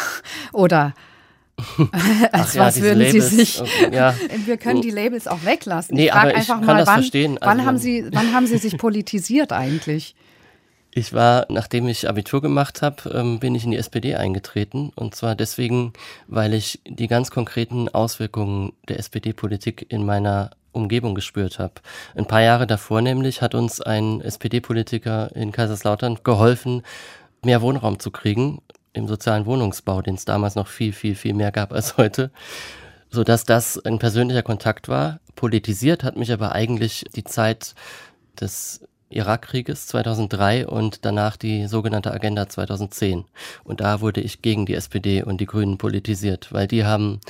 [0.52, 0.94] Oder
[2.32, 3.60] als ja, was würden Labels, Sie sich.
[3.60, 4.14] Okay, ja.
[4.44, 5.96] Wir können die Labels auch weglassen.
[5.96, 9.52] Nee, ich frage einfach mal, wann, wann, also, haben Sie, wann haben Sie sich politisiert
[9.52, 10.14] eigentlich?
[10.98, 14.92] Ich war, nachdem ich Abitur gemacht habe, ähm, bin ich in die SPD eingetreten.
[14.96, 15.92] Und zwar deswegen,
[16.26, 21.74] weil ich die ganz konkreten Auswirkungen der SPD-Politik in meiner Umgebung gespürt habe.
[22.14, 26.80] Ein paar Jahre davor nämlich hat uns ein SPD-Politiker in Kaiserslautern geholfen,
[27.44, 28.62] mehr Wohnraum zu kriegen
[28.94, 32.30] im sozialen Wohnungsbau, den es damals noch viel, viel, viel mehr gab als heute,
[33.10, 35.20] sodass das ein persönlicher Kontakt war.
[35.34, 37.74] Politisiert hat mich aber eigentlich die Zeit
[38.40, 43.24] des Irakkrieges 2003 und danach die sogenannte Agenda 2010.
[43.64, 47.20] Und da wurde ich gegen die SPD und die Grünen politisiert, weil die haben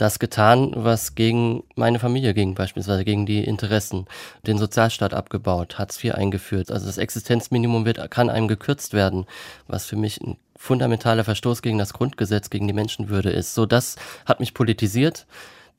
[0.00, 4.06] das getan, was gegen meine Familie ging, beispielsweise gegen die Interessen,
[4.46, 6.70] den Sozialstaat abgebaut, Hartz IV eingeführt.
[6.70, 9.26] Also das Existenzminimum wird, kann einem gekürzt werden,
[9.66, 13.54] was für mich ein fundamentaler Verstoß gegen das Grundgesetz, gegen die Menschenwürde ist.
[13.54, 15.26] So, das hat mich politisiert.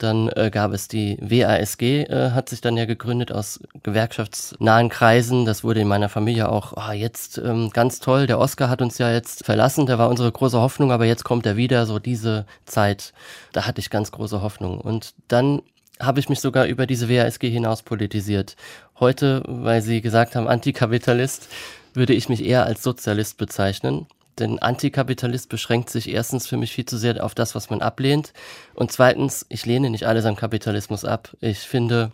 [0.01, 5.45] Dann äh, gab es die WASG, äh, hat sich dann ja gegründet aus gewerkschaftsnahen Kreisen.
[5.45, 8.25] Das wurde in meiner Familie auch oh, jetzt ähm, ganz toll.
[8.25, 11.45] Der Oscar hat uns ja jetzt verlassen, der war unsere große Hoffnung, aber jetzt kommt
[11.45, 11.85] er wieder.
[11.85, 13.13] So diese Zeit,
[13.51, 14.81] da hatte ich ganz große Hoffnung.
[14.81, 15.61] Und dann
[15.99, 18.55] habe ich mich sogar über diese WASG hinaus politisiert.
[18.99, 21.47] Heute, weil Sie gesagt haben, Antikapitalist,
[21.93, 24.07] würde ich mich eher als Sozialist bezeichnen.
[24.39, 28.33] Denn Antikapitalist beschränkt sich erstens für mich viel zu sehr auf das, was man ablehnt.
[28.73, 31.35] Und zweitens, ich lehne nicht alles am Kapitalismus ab.
[31.41, 32.11] Ich finde,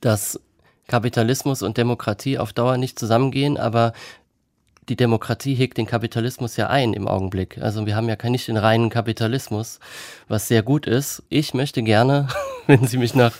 [0.00, 0.40] dass
[0.86, 3.92] Kapitalismus und Demokratie auf Dauer nicht zusammengehen, aber
[4.88, 7.58] die Demokratie hegt den Kapitalismus ja ein im Augenblick.
[7.58, 9.80] Also wir haben ja nicht den reinen Kapitalismus,
[10.28, 11.22] was sehr gut ist.
[11.28, 12.28] Ich möchte gerne
[12.80, 13.32] wenn Sie mich nach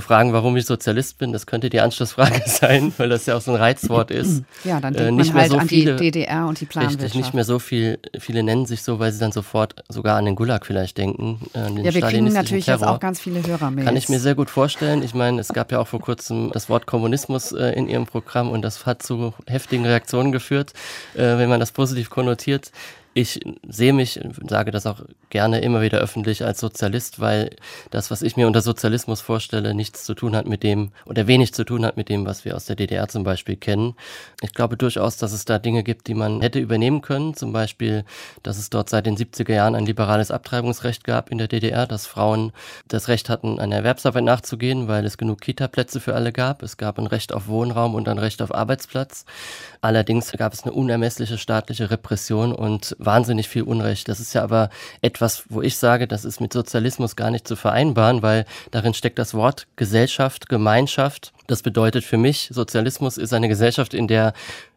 [0.00, 1.32] fragen, warum ich Sozialist bin.
[1.32, 4.44] Das könnte die Anschlussfrage sein, weil das ja auch so ein Reizwort ist.
[4.64, 7.02] Ja, dann denkt äh, nicht man halt so an viele, die DDR und die Planwirtschaft.
[7.02, 10.24] Richtig, nicht mehr so viel, viele nennen sich so, weil sie dann sofort sogar an
[10.24, 11.40] den Gulag vielleicht denken.
[11.52, 12.80] An den ja, wir kriegen natürlich Terror.
[12.80, 13.84] jetzt auch ganz viele Hörer mit.
[13.84, 15.02] Kann ich mir sehr gut vorstellen.
[15.02, 18.50] Ich meine, es gab ja auch vor kurzem das Wort Kommunismus äh, in Ihrem Programm
[18.50, 20.72] und das hat zu heftigen Reaktionen geführt,
[21.14, 22.70] äh, wenn man das positiv konnotiert.
[23.14, 27.56] Ich sehe mich, sage das auch gerne immer wieder öffentlich als Sozialist, weil
[27.90, 31.52] das, was ich mir unter Sozialismus vorstelle, nichts zu tun hat mit dem oder wenig
[31.52, 33.96] zu tun hat mit dem, was wir aus der DDR zum Beispiel kennen.
[34.40, 37.34] Ich glaube durchaus, dass es da Dinge gibt, die man hätte übernehmen können.
[37.34, 38.04] Zum Beispiel,
[38.42, 42.06] dass es dort seit den 70er Jahren ein liberales Abtreibungsrecht gab in der DDR, dass
[42.06, 42.52] Frauen
[42.88, 46.62] das Recht hatten, einer Erwerbsarbeit nachzugehen, weil es genug Kita-Plätze für alle gab.
[46.62, 49.26] Es gab ein Recht auf Wohnraum und ein Recht auf Arbeitsplatz.
[49.82, 54.08] Allerdings gab es eine unermessliche staatliche Repression und wahnsinnig viel Unrecht.
[54.08, 57.56] Das ist ja aber etwas, wo ich sage, das ist mit Sozialismus gar nicht zu
[57.56, 61.32] vereinbaren, weil darin steckt das Wort Gesellschaft, Gemeinschaft.
[61.46, 64.32] Das bedeutet für mich, Sozialismus ist eine Gesellschaft, in der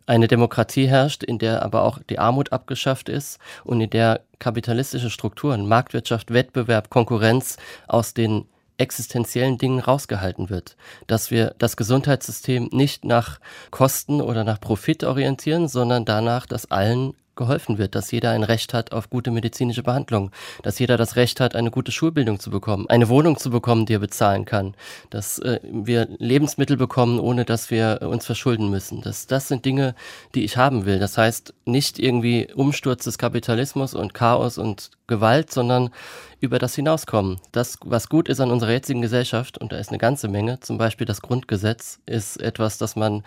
[0.07, 5.09] eine Demokratie herrscht, in der aber auch die Armut abgeschafft ist und in der kapitalistische
[5.09, 7.57] Strukturen, Marktwirtschaft, Wettbewerb, Konkurrenz
[7.87, 8.45] aus den
[8.77, 10.75] existenziellen Dingen rausgehalten wird.
[11.07, 13.39] Dass wir das Gesundheitssystem nicht nach
[13.71, 18.73] Kosten oder nach Profit orientieren, sondern danach, dass allen geholfen wird, dass jeder ein Recht
[18.73, 20.31] hat auf gute medizinische Behandlung,
[20.63, 23.93] dass jeder das Recht hat, eine gute Schulbildung zu bekommen, eine Wohnung zu bekommen, die
[23.95, 24.75] er bezahlen kann,
[25.09, 29.01] dass äh, wir Lebensmittel bekommen, ohne dass wir uns verschulden müssen.
[29.01, 29.95] Das, das sind Dinge,
[30.33, 30.99] die ich haben will.
[30.99, 35.91] Das heißt nicht irgendwie Umsturz des Kapitalismus und Chaos und Gewalt, sondern
[36.39, 37.39] über das hinauskommen.
[37.51, 40.77] Das, was gut ist an unserer jetzigen Gesellschaft, und da ist eine ganze Menge, zum
[40.77, 43.23] Beispiel das Grundgesetz, ist etwas, das man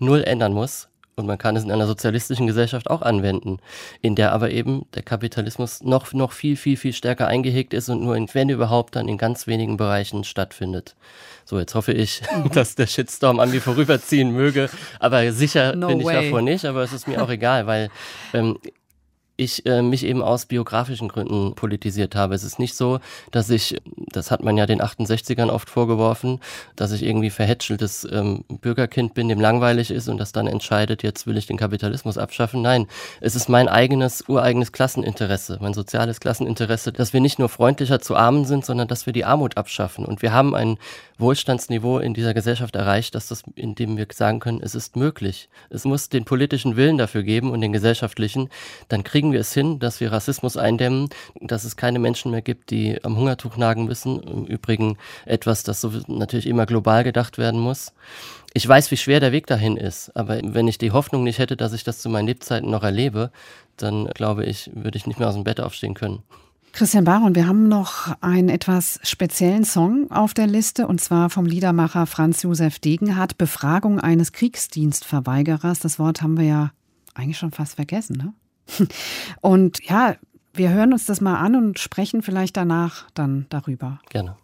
[0.00, 0.88] null ändern muss.
[1.18, 3.58] Und man kann es in einer sozialistischen Gesellschaft auch anwenden,
[4.00, 8.02] in der aber eben der Kapitalismus noch, noch viel, viel, viel stärker eingehegt ist und
[8.02, 10.94] nur in, wenn überhaupt, dann in ganz wenigen Bereichen stattfindet.
[11.44, 14.68] So, jetzt hoffe ich, dass der Shitstorm an mir vorüberziehen möge.
[15.00, 16.24] Aber sicher no bin ich way.
[16.24, 17.88] davor nicht, aber es ist mir auch egal, weil
[18.34, 18.58] ähm,
[19.38, 22.34] ich äh, mich eben aus biografischen Gründen politisiert habe.
[22.34, 22.98] Es ist nicht so,
[23.30, 23.80] dass ich,
[24.12, 26.40] das hat man ja den 68ern oft vorgeworfen,
[26.74, 31.26] dass ich irgendwie verhätscheltes ähm, Bürgerkind bin, dem langweilig ist und das dann entscheidet, jetzt
[31.26, 32.62] will ich den Kapitalismus abschaffen.
[32.62, 32.88] Nein,
[33.20, 38.16] es ist mein eigenes, ureigenes Klasseninteresse, mein soziales Klasseninteresse, dass wir nicht nur freundlicher zu
[38.16, 40.04] Armen sind, sondern dass wir die Armut abschaffen.
[40.04, 40.78] Und wir haben ein
[41.18, 45.48] Wohlstandsniveau in dieser Gesellschaft erreicht, dass das, indem wir sagen können, es ist möglich.
[45.68, 48.50] Es muss den politischen Willen dafür geben und den gesellschaftlichen,
[48.88, 52.40] dann kriegen kriegen wir es hin, dass wir Rassismus eindämmen, dass es keine Menschen mehr
[52.40, 54.22] gibt, die am Hungertuch nagen müssen.
[54.22, 57.92] Im Übrigen etwas, das so natürlich immer global gedacht werden muss.
[58.54, 61.58] Ich weiß, wie schwer der Weg dahin ist, aber wenn ich die Hoffnung nicht hätte,
[61.58, 63.30] dass ich das zu meinen Lebzeiten noch erlebe,
[63.76, 66.22] dann glaube ich, würde ich nicht mehr aus dem Bett aufstehen können.
[66.72, 71.44] Christian Baron, wir haben noch einen etwas speziellen Song auf der Liste und zwar vom
[71.44, 75.80] Liedermacher Franz Josef Degenhardt, Befragung eines Kriegsdienstverweigerers.
[75.80, 76.70] Das Wort haben wir ja
[77.14, 78.32] eigentlich schon fast vergessen, ne?
[79.40, 80.16] Und ja,
[80.52, 84.00] wir hören uns das mal an und sprechen vielleicht danach dann darüber.
[84.10, 84.36] Gerne.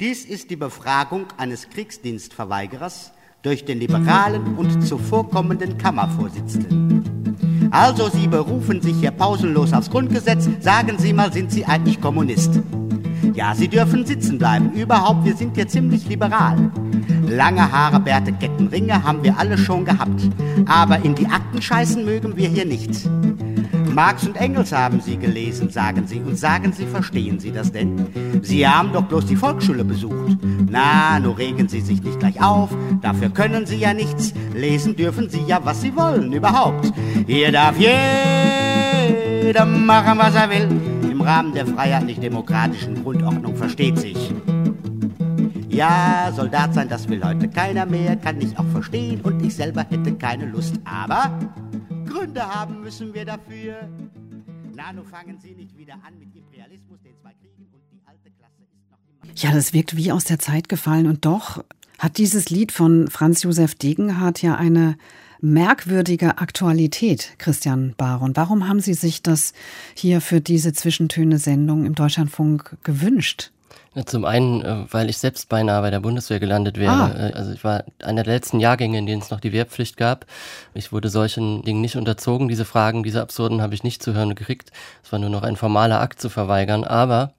[0.00, 7.68] Dies ist die Befragung eines Kriegsdienstverweigerers durch den liberalen und zuvorkommenden Kammervorsitzenden.
[7.70, 10.48] Also, Sie berufen sich hier pausenlos aufs Grundgesetz.
[10.60, 12.60] Sagen Sie mal, sind Sie eigentlich Kommunist?
[13.34, 14.72] Ja, Sie dürfen sitzen bleiben.
[14.72, 16.70] Überhaupt, wir sind hier ziemlich liberal.
[17.28, 20.28] Lange Haare, Bärte, Ketten, Ringe haben wir alle schon gehabt.
[20.66, 23.08] Aber in die Akten scheißen mögen wir hier nicht.
[23.96, 26.20] Marx und Engels haben Sie gelesen, sagen Sie.
[26.20, 28.06] Und sagen Sie, verstehen Sie das denn?
[28.42, 30.36] Sie haben doch bloß die Volksschule besucht.
[30.68, 32.68] Na, nur regen Sie sich nicht gleich auf.
[33.00, 34.34] Dafür können Sie ja nichts.
[34.54, 36.92] Lesen dürfen Sie ja, was Sie wollen überhaupt.
[37.26, 38.75] Hier darf jeder
[39.54, 41.10] machen, was er will.
[41.10, 44.32] Im Rahmen der freiheitlich-demokratischen Grundordnung versteht sich.
[45.68, 49.84] Ja, Soldat sein, das will heute keiner mehr, kann ich auch verstehen und ich selber
[49.88, 50.74] hätte keine Lust.
[50.84, 51.38] Aber
[52.06, 53.88] Gründe haben müssen wir dafür.
[54.74, 58.30] Na, nun fangen Sie nicht wieder an mit Imperialismus, den zwei Kriegen und die alte
[58.30, 59.32] Klasse ist noch immer.
[59.36, 61.62] Ja, das wirkt wie aus der Zeit gefallen und doch
[61.98, 64.96] hat dieses Lied von Franz Josef Degenhardt ja eine
[65.46, 68.36] merkwürdige Aktualität, Christian Baron.
[68.36, 69.52] Warum haben Sie sich das
[69.94, 73.52] hier für diese Zwischentöne-Sendung im Deutschlandfunk gewünscht?
[74.04, 76.92] Zum einen, äh, weil ich selbst beinahe bei der Bundeswehr gelandet wäre.
[76.92, 77.28] Ah.
[77.28, 80.26] Äh, also ich war einer der letzten Jahrgänge, in denen es noch die Wehrpflicht gab.
[80.74, 82.48] Ich wurde solchen Dingen nicht unterzogen.
[82.48, 84.70] Diese Fragen, diese absurden habe ich nicht zu hören gekriegt.
[85.02, 86.84] Es war nur noch ein formaler Akt zu verweigern.
[86.84, 87.32] Aber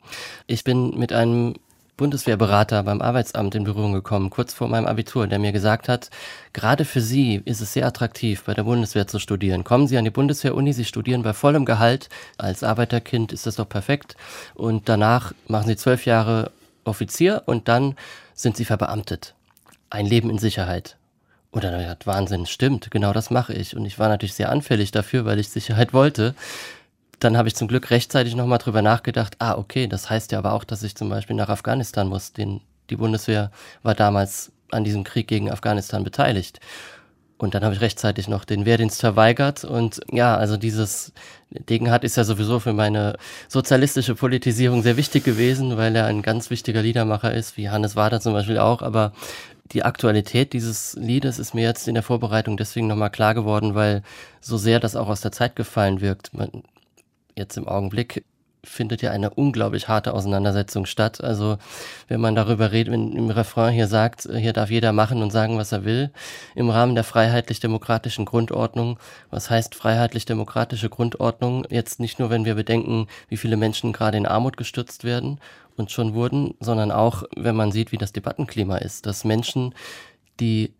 [0.47, 1.55] ich bin mit einem
[1.97, 6.09] Bundeswehrberater beim Arbeitsamt in Berührung gekommen, kurz vor meinem Abitur, der mir gesagt hat,
[6.53, 9.63] gerade für Sie ist es sehr attraktiv, bei der Bundeswehr zu studieren.
[9.63, 12.09] Kommen Sie an die Bundeswehr-Uni, Sie studieren bei vollem Gehalt.
[12.37, 14.15] Als Arbeiterkind ist das doch perfekt.
[14.53, 16.51] Und danach machen Sie zwölf Jahre
[16.87, 17.95] Offizier und dann
[18.33, 19.35] sind sie verbeamtet.
[19.89, 20.97] Ein Leben in Sicherheit.
[21.51, 23.75] Und dann habe Wahnsinn, stimmt, genau das mache ich.
[23.75, 26.35] Und ich war natürlich sehr anfällig dafür, weil ich Sicherheit wollte.
[27.19, 30.53] Dann habe ich zum Glück rechtzeitig nochmal drüber nachgedacht, ah, okay, das heißt ja aber
[30.53, 32.33] auch, dass ich zum Beispiel nach Afghanistan muss.
[32.33, 33.51] Den, die Bundeswehr
[33.81, 36.59] war damals an diesem Krieg gegen Afghanistan beteiligt.
[37.39, 39.63] Und dann habe ich rechtzeitig noch den Wehrdienst verweigert.
[39.63, 41.13] Und ja, also dieses
[41.51, 46.49] Degenhardt ist ja sowieso für meine sozialistische Politisierung sehr wichtig gewesen, weil er ein ganz
[46.49, 48.81] wichtiger Liedermacher ist, wie Hannes Wader zum Beispiel auch.
[48.81, 49.13] Aber
[49.71, 54.01] die Aktualität dieses Liedes ist mir jetzt in der Vorbereitung deswegen nochmal klar geworden, weil
[54.41, 56.33] so sehr das auch aus der Zeit gefallen wirkt.
[56.33, 56.63] Man,
[57.37, 58.23] jetzt im Augenblick
[58.63, 61.23] findet ja eine unglaublich harte Auseinandersetzung statt.
[61.23, 61.57] Also
[62.07, 65.57] wenn man darüber redet, wenn im Refrain hier sagt, hier darf jeder machen und sagen,
[65.57, 66.11] was er will,
[66.55, 68.99] im Rahmen der freiheitlich-demokratischen Grundordnung.
[69.29, 71.65] Was heißt freiheitlich-demokratische Grundordnung?
[71.69, 75.39] Jetzt nicht nur, wenn wir bedenken, wie viele Menschen gerade in Armut gestürzt werden
[75.75, 79.73] und schon wurden, sondern auch, wenn man sieht, wie das Debattenklima ist, dass Menschen,
[80.39, 80.73] die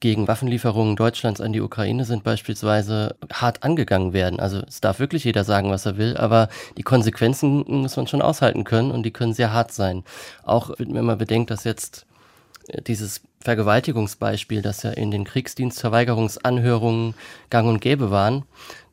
[0.00, 4.38] gegen Waffenlieferungen Deutschlands an die Ukraine sind beispielsweise hart angegangen werden.
[4.38, 8.22] Also es darf wirklich jeder sagen, was er will, aber die Konsequenzen muss man schon
[8.22, 10.04] aushalten können und die können sehr hart sein.
[10.44, 12.06] Auch wenn man bedenkt, dass jetzt
[12.68, 17.14] äh, dieses Vergewaltigungsbeispiel, das ja in den Kriegsdienstverweigerungsanhörungen
[17.50, 18.44] gang und gäbe waren,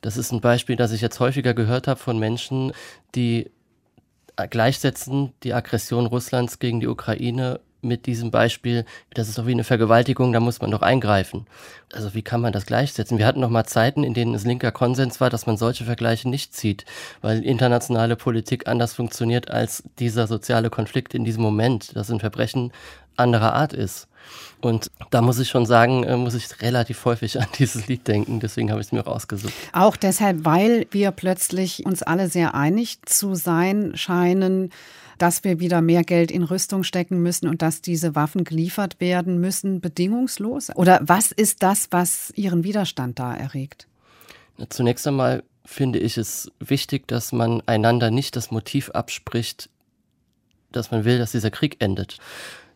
[0.01, 2.74] das ist ein Beispiel, das ich jetzt häufiger gehört habe von Menschen,
[3.16, 3.51] die
[4.49, 9.63] gleichsetzen die Aggression Russlands gegen die Ukraine mit diesem Beispiel, das ist doch wie eine
[9.63, 11.47] Vergewaltigung, da muss man doch eingreifen.
[11.93, 13.17] Also wie kann man das gleichsetzen?
[13.17, 16.27] Wir hatten noch mal Zeiten, in denen es linker Konsens war, dass man solche Vergleiche
[16.29, 16.86] nicht zieht,
[17.21, 22.71] weil internationale Politik anders funktioniert als dieser soziale Konflikt in diesem Moment, dass ein Verbrechen
[23.17, 24.07] anderer Art ist.
[24.61, 28.39] Und da muss ich schon sagen, äh, muss ich relativ häufig an dieses Lied denken.
[28.39, 29.53] Deswegen habe ich es mir rausgesucht.
[29.73, 34.71] Auch deshalb, weil wir plötzlich uns alle sehr einig zu sein scheinen,
[35.18, 39.39] dass wir wieder mehr Geld in Rüstung stecken müssen und dass diese Waffen geliefert werden
[39.39, 40.76] müssen, bedingungslos?
[40.76, 43.88] Oder was ist das, was Ihren Widerstand da erregt?
[44.70, 49.70] Zunächst einmal finde ich es wichtig, dass man einander nicht das Motiv abspricht,
[50.72, 52.18] dass man will, dass dieser Krieg endet.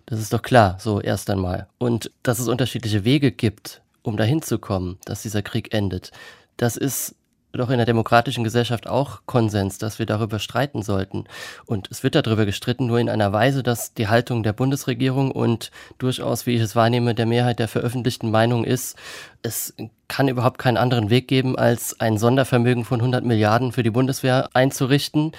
[0.05, 1.67] Das ist doch klar, so erst einmal.
[1.77, 6.11] Und dass es unterschiedliche Wege gibt, um dahin zu kommen, dass dieser Krieg endet,
[6.57, 7.15] das ist
[7.51, 11.25] doch in der demokratischen Gesellschaft auch Konsens, dass wir darüber streiten sollten.
[11.65, 15.71] Und es wird darüber gestritten, nur in einer Weise, dass die Haltung der Bundesregierung und
[15.97, 18.97] durchaus, wie ich es wahrnehme, der Mehrheit der veröffentlichten Meinung ist,
[19.41, 19.73] es
[20.07, 24.49] kann überhaupt keinen anderen Weg geben, als ein Sondervermögen von 100 Milliarden für die Bundeswehr
[24.53, 25.31] einzurichten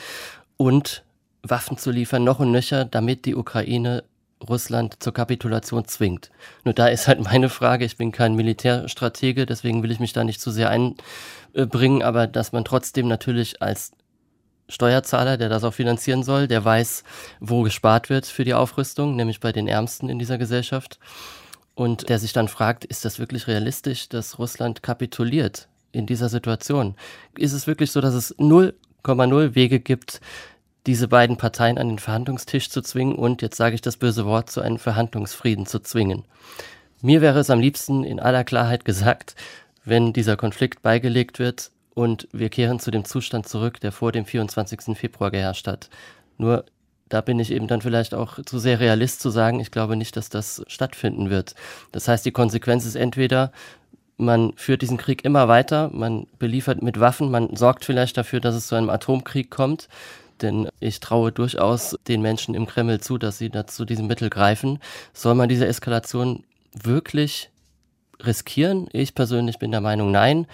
[0.57, 1.05] und
[1.43, 4.05] Waffen zu liefern, noch und nöcher, damit die Ukraine
[4.49, 6.31] Russland zur Kapitulation zwingt.
[6.65, 10.25] Nur da ist halt meine Frage, ich bin kein Militärstratege, deswegen will ich mich da
[10.25, 13.93] nicht zu sehr einbringen, aber dass man trotzdem natürlich als
[14.71, 17.05] Steuerzahler, der das auch finanzieren soll, der weiß,
[17.41, 20.99] wo gespart wird für die Aufrüstung, nämlich bei den Ärmsten in dieser Gesellschaft.
[21.75, 26.95] Und der sich dann fragt, ist das wirklich realistisch, dass Russland kapituliert in dieser Situation?
[27.37, 30.21] Ist es wirklich so, dass es 0,0 Wege gibt,
[30.87, 34.51] diese beiden Parteien an den Verhandlungstisch zu zwingen und, jetzt sage ich das böse Wort,
[34.51, 36.25] zu einem Verhandlungsfrieden zu zwingen.
[37.03, 39.35] Mir wäre es am liebsten in aller Klarheit gesagt,
[39.85, 44.25] wenn dieser Konflikt beigelegt wird und wir kehren zu dem Zustand zurück, der vor dem
[44.25, 44.97] 24.
[44.97, 45.91] Februar geherrscht hat.
[46.39, 46.65] Nur
[47.09, 50.17] da bin ich eben dann vielleicht auch zu sehr realist zu sagen, ich glaube nicht,
[50.17, 51.55] dass das stattfinden wird.
[51.93, 53.53] Das heißt, die Konsequenz ist entweder,
[54.17, 58.55] man führt diesen Krieg immer weiter, man beliefert mit Waffen, man sorgt vielleicht dafür, dass
[58.55, 59.89] es zu einem Atomkrieg kommt,
[60.43, 64.79] denn ich traue durchaus den Menschen im Kreml zu, dass sie dazu diesem Mittel greifen.
[65.13, 67.51] Soll man diese Eskalation wirklich
[68.25, 68.89] riskieren?
[68.93, 70.47] Ich persönlich bin der Meinung, nein.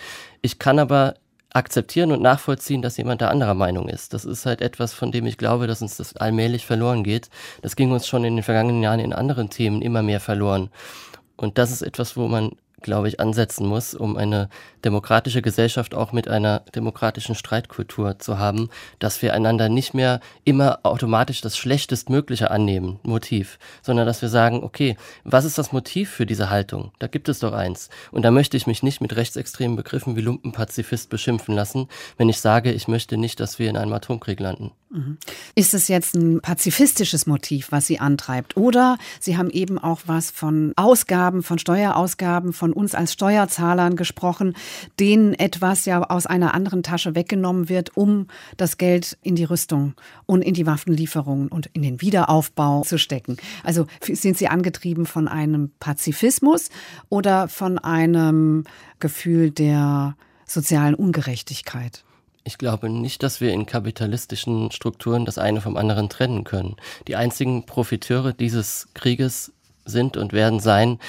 [0.43, 1.15] Ich kann aber
[1.57, 4.13] akzeptieren und nachvollziehen, dass jemand da anderer Meinung ist.
[4.13, 7.31] Das ist halt etwas, von dem ich glaube, dass uns das allmählich verloren geht.
[7.63, 10.71] Das ging uns schon in den vergangenen Jahren in anderen Themen immer mehr verloren.
[11.37, 14.49] Und das ist etwas, wo man glaube ich, ansetzen muss, um eine
[14.85, 18.69] demokratische Gesellschaft auch mit einer demokratischen Streitkultur zu haben,
[18.99, 24.63] dass wir einander nicht mehr immer automatisch das Schlechtestmögliche annehmen, Motiv, sondern dass wir sagen,
[24.63, 26.93] okay, was ist das Motiv für diese Haltung?
[26.99, 27.89] Da gibt es doch eins.
[28.13, 32.41] Und da möchte ich mich nicht mit rechtsextremen Begriffen wie Lumpenpazifist beschimpfen lassen, wenn ich
[32.41, 34.73] sage, ich möchte nicht, dass wir in einem Atomkrieg landen.
[35.57, 38.57] Ist es jetzt ein pazifistisches Motiv, was Sie antreibt?
[38.57, 44.57] Oder Sie haben eben auch was von Ausgaben, von Steuerausgaben, von uns als Steuerzahlern gesprochen,
[45.01, 49.95] denen etwas ja aus einer anderen Tasche weggenommen wird, um das Geld in die Rüstung
[50.25, 53.39] und in die Waffenlieferungen und in den Wiederaufbau zu stecken.
[53.65, 56.71] Also sind Sie angetrieben von einem Pazifismus
[57.09, 58.65] oder von einem
[59.01, 60.17] Gefühl der
[60.47, 62.06] sozialen Ungerechtigkeit?
[62.47, 66.77] Ich glaube nicht, dass wir in kapitalistischen Strukturen das eine vom anderen trennen können.
[67.09, 69.53] Die einzigen Profiteure dieses Krieges
[69.85, 71.01] sind und werden sein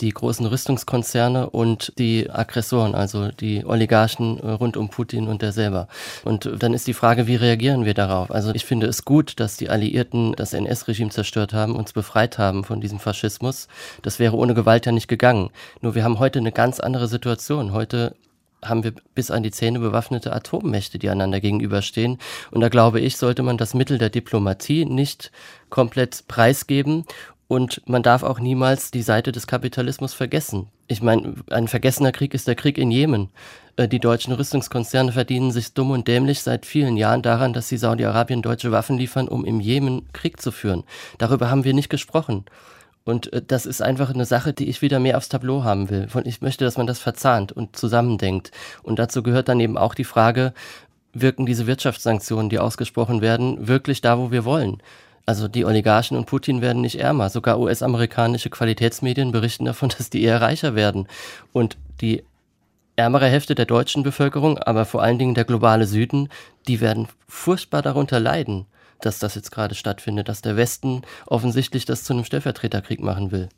[0.00, 5.50] die großen Rüstungskonzerne und die Aggressoren, also die Oligarchen äh, rund um Putin und der
[5.52, 5.88] selber.
[6.24, 8.30] Und dann ist die Frage, wie reagieren wir darauf?
[8.30, 12.62] Also ich finde es gut, dass die Alliierten das NS-Regime zerstört haben, uns befreit haben
[12.62, 13.66] von diesem Faschismus.
[14.02, 15.50] Das wäre ohne Gewalt ja nicht gegangen.
[15.80, 17.72] Nur wir haben heute eine ganz andere Situation.
[17.72, 18.14] Heute
[18.64, 22.18] haben wir bis an die Zähne bewaffnete Atommächte, die einander gegenüberstehen.
[22.50, 25.30] Und da glaube ich, sollte man das Mittel der Diplomatie nicht
[25.70, 27.04] komplett preisgeben
[27.46, 30.68] und man darf auch niemals die Seite des Kapitalismus vergessen.
[30.86, 33.30] Ich meine, ein vergessener Krieg ist der Krieg in Jemen.
[33.76, 37.76] Äh, die deutschen Rüstungskonzerne verdienen sich dumm und dämlich seit vielen Jahren daran, dass sie
[37.76, 40.84] Saudi-Arabien deutsche Waffen liefern, um im Jemen Krieg zu führen.
[41.18, 42.44] Darüber haben wir nicht gesprochen.
[43.04, 46.08] Und äh, das ist einfach eine Sache, die ich wieder mehr aufs Tableau haben will.
[46.24, 48.50] Ich möchte, dass man das verzahnt und zusammendenkt.
[48.82, 50.52] Und dazu gehört dann eben auch die Frage,
[51.12, 54.82] wirken diese Wirtschaftssanktionen, die ausgesprochen werden, wirklich da, wo wir wollen?
[55.26, 57.30] Also die Oligarchen und Putin werden nicht ärmer.
[57.30, 61.06] Sogar US-amerikanische Qualitätsmedien berichten davon, dass die eher reicher werden.
[61.52, 62.24] Und die
[62.96, 66.28] ärmere Hälfte der deutschen Bevölkerung, aber vor allen Dingen der globale Süden,
[66.68, 68.66] die werden furchtbar darunter leiden,
[69.00, 73.48] dass das jetzt gerade stattfindet, dass der Westen offensichtlich das zu einem Stellvertreterkrieg machen will.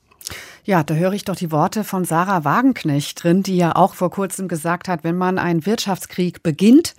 [0.66, 4.10] Ja, da höre ich doch die Worte von Sarah Wagenknecht drin, die ja auch vor
[4.10, 6.96] kurzem gesagt hat, wenn man einen Wirtschaftskrieg beginnt,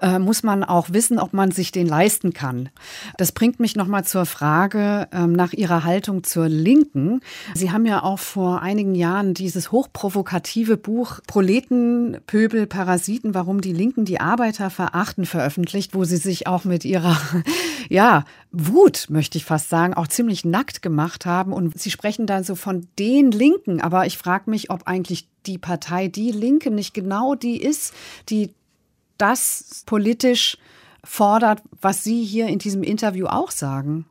[0.00, 2.68] äh, muss man auch wissen, ob man sich den leisten kann.
[3.18, 7.20] Das bringt mich nochmal zur Frage ähm, nach Ihrer Haltung zur Linken.
[7.54, 13.72] Sie haben ja auch vor einigen Jahren dieses hochprovokative Buch Proleten, Pöbel, Parasiten, warum die
[13.72, 17.20] Linken die Arbeiter verachten veröffentlicht, wo Sie sich auch mit Ihrer,
[17.88, 21.52] ja, Wut, möchte ich fast sagen, auch ziemlich nackt gemacht haben.
[21.52, 23.80] Und Sie sprechen dann so von den Linken.
[23.80, 27.94] Aber ich frage mich, ob eigentlich die Partei Die Linke nicht genau die ist,
[28.28, 28.54] die
[29.18, 30.56] das politisch
[31.04, 34.06] fordert, was Sie hier in diesem Interview auch sagen?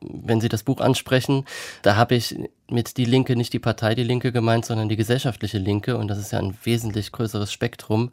[0.00, 1.44] Wenn Sie das Buch ansprechen,
[1.82, 2.38] da habe ich
[2.70, 5.96] mit die Linke nicht die Partei Die Linke gemeint, sondern die gesellschaftliche Linke.
[5.96, 8.10] Und das ist ja ein wesentlich größeres Spektrum.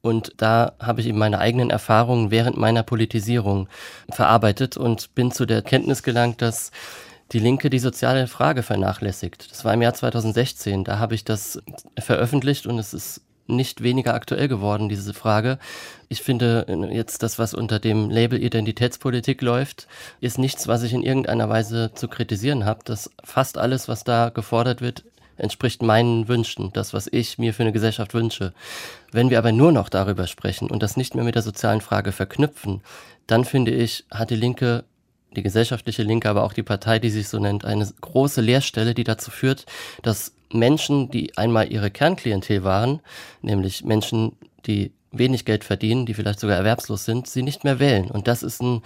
[0.00, 3.68] Und da habe ich eben meine eigenen Erfahrungen während meiner Politisierung
[4.10, 6.70] verarbeitet und bin zu der Kenntnis gelangt, dass
[7.32, 9.50] die Linke die soziale Frage vernachlässigt.
[9.50, 10.84] Das war im Jahr 2016.
[10.84, 11.60] Da habe ich das
[11.98, 15.58] veröffentlicht und es ist nicht weniger aktuell geworden, diese Frage.
[16.08, 19.86] Ich finde jetzt das, was unter dem Label Identitätspolitik läuft,
[20.20, 22.80] ist nichts, was ich in irgendeiner Weise zu kritisieren habe.
[22.84, 25.04] Das fast alles, was da gefordert wird,
[25.36, 28.52] entspricht meinen Wünschen, das, was ich mir für eine Gesellschaft wünsche.
[29.12, 32.12] Wenn wir aber nur noch darüber sprechen und das nicht mehr mit der sozialen Frage
[32.12, 32.80] verknüpfen,
[33.26, 34.84] dann finde ich, hat die Linke
[35.36, 39.04] die gesellschaftliche Linke, aber auch die Partei, die sich so nennt, eine große Leerstelle, die
[39.04, 39.66] dazu führt,
[40.02, 43.00] dass Menschen, die einmal ihre Kernklientel waren,
[43.42, 44.32] nämlich Menschen,
[44.66, 48.10] die wenig Geld verdienen, die vielleicht sogar erwerbslos sind, sie nicht mehr wählen.
[48.10, 48.82] Und das ist ein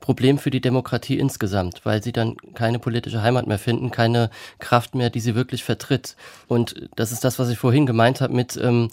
[0.00, 4.94] Problem für die Demokratie insgesamt, weil sie dann keine politische Heimat mehr finden, keine Kraft
[4.94, 6.16] mehr, die sie wirklich vertritt.
[6.46, 8.90] Und das ist das, was ich vorhin gemeint habe mit, ähm,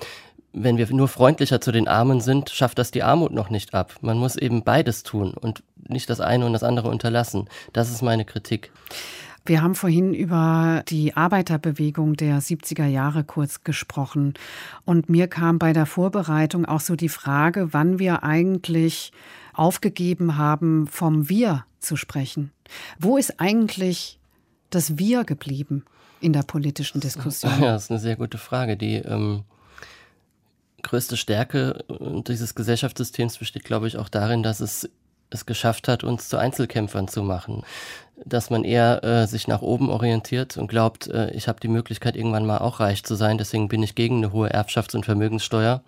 [0.53, 3.95] wenn wir nur freundlicher zu den Armen sind, schafft das die Armut noch nicht ab.
[4.01, 7.47] Man muss eben beides tun und nicht das eine und das andere unterlassen.
[7.73, 8.71] Das ist meine Kritik.
[9.43, 14.35] Wir haben vorhin über die Arbeiterbewegung der 70er Jahre kurz gesprochen.
[14.85, 19.11] Und mir kam bei der Vorbereitung auch so die Frage, wann wir eigentlich
[19.53, 22.51] aufgegeben haben, vom Wir zu sprechen.
[22.99, 24.19] Wo ist eigentlich
[24.69, 25.85] das Wir geblieben
[26.19, 27.51] in der politischen Diskussion?
[27.59, 28.77] Ja, das ist eine sehr gute Frage.
[28.77, 29.43] Die ähm,
[30.83, 31.83] größte Stärke
[32.27, 34.87] dieses Gesellschaftssystems besteht, glaube ich, auch darin, dass es
[35.31, 37.63] es geschafft hat, uns zu Einzelkämpfern zu machen.
[38.23, 42.15] Dass man eher äh, sich nach oben orientiert und glaubt, äh, ich habe die Möglichkeit,
[42.15, 45.81] irgendwann mal auch reich zu sein, deswegen bin ich gegen eine hohe Erbschafts- und Vermögenssteuer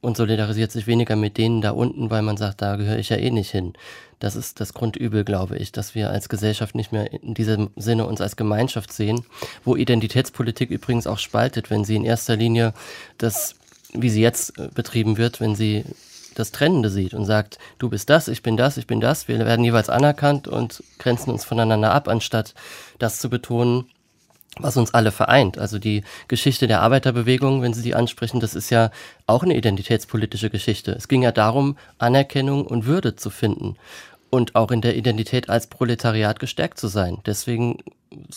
[0.00, 3.16] und solidarisiert sich weniger mit denen da unten, weil man sagt, da gehöre ich ja
[3.16, 3.74] eh nicht hin.
[4.18, 8.06] Das ist das Grundübel, glaube ich, dass wir als Gesellschaft nicht mehr in diesem Sinne
[8.06, 9.26] uns als Gemeinschaft sehen,
[9.64, 12.72] wo Identitätspolitik übrigens auch spaltet, wenn sie in erster Linie
[13.18, 13.56] das,
[13.92, 15.84] wie sie jetzt äh, betrieben wird, wenn sie
[16.34, 19.38] das Trennende sieht und sagt, du bist das, ich bin das, ich bin das, wir
[19.38, 22.54] werden jeweils anerkannt und grenzen uns voneinander ab, anstatt
[22.98, 23.86] das zu betonen,
[24.58, 25.58] was uns alle vereint.
[25.58, 28.90] Also die Geschichte der Arbeiterbewegung, wenn Sie die ansprechen, das ist ja
[29.26, 30.92] auch eine identitätspolitische Geschichte.
[30.92, 33.76] Es ging ja darum, Anerkennung und Würde zu finden
[34.30, 37.18] und auch in der Identität als Proletariat gestärkt zu sein.
[37.24, 37.78] Deswegen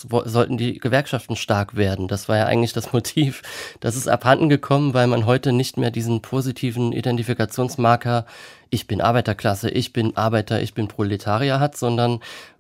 [0.02, 2.08] sollten die Gewerkschaften stark werden.
[2.08, 3.42] Das war ja eigentlich das Motiv.
[3.80, 8.26] Das ist abhanden gekommen, weil man heute nicht mehr diesen positiven Identifikationsmarker,
[8.70, 12.20] ich bin Arbeiterklasse, ich bin Arbeiter, ich bin Proletarier hat, sondern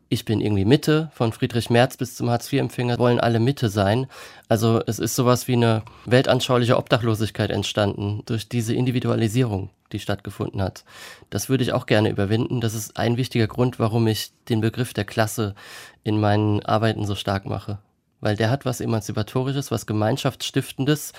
[0.09, 4.07] ich bin irgendwie Mitte, von Friedrich Merz bis zum Hartz-IV-Empfänger wollen alle Mitte sein.
[4.47, 9.69] Also es ist sowas wie eine weltanschauliche Obdachlosigkeit entstanden durch diese Individualisierung.
[9.91, 10.83] Die stattgefunden hat.
[11.29, 12.61] Das würde ich auch gerne überwinden.
[12.61, 15.55] Das ist ein wichtiger Grund, warum ich den Begriff der Klasse
[16.03, 17.79] in meinen Arbeiten so stark mache.
[18.19, 21.13] Weil der hat was Emanzipatorisches, was Gemeinschaftsstiftendes,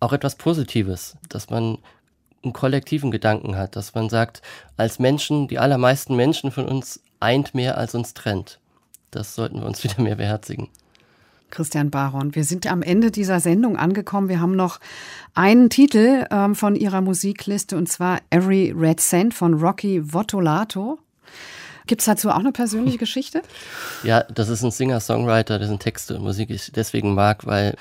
[0.00, 1.78] auch etwas Positives, dass man
[2.42, 4.42] einen kollektiven Gedanken hat, dass man sagt,
[4.76, 8.60] als Menschen, die allermeisten Menschen von uns eint mehr als uns trennt.
[9.10, 10.68] Das sollten wir uns wieder mehr beherzigen.
[11.50, 12.34] Christian Baron.
[12.34, 14.28] Wir sind am Ende dieser Sendung angekommen.
[14.28, 14.80] Wir haben noch
[15.34, 20.98] einen Titel ähm, von Ihrer Musikliste und zwar Every Red Cent von Rocky Votolato.
[21.86, 23.42] Gibt es dazu auch eine persönliche Geschichte?
[24.02, 27.76] Ja, das ist ein Singer-Songwriter, dessen Texte und Musik ich deswegen mag, weil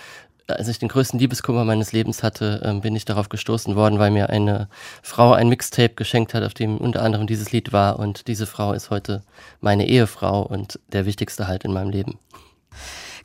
[0.47, 4.11] als ich den größten Liebeskummer meines Lebens hatte, ähm, bin ich darauf gestoßen worden, weil
[4.11, 4.69] mir eine
[5.01, 7.99] Frau ein Mixtape geschenkt hat, auf dem unter anderem dieses Lied war.
[7.99, 9.23] Und diese Frau ist heute
[9.59, 12.19] meine Ehefrau und der wichtigste Halt in meinem Leben.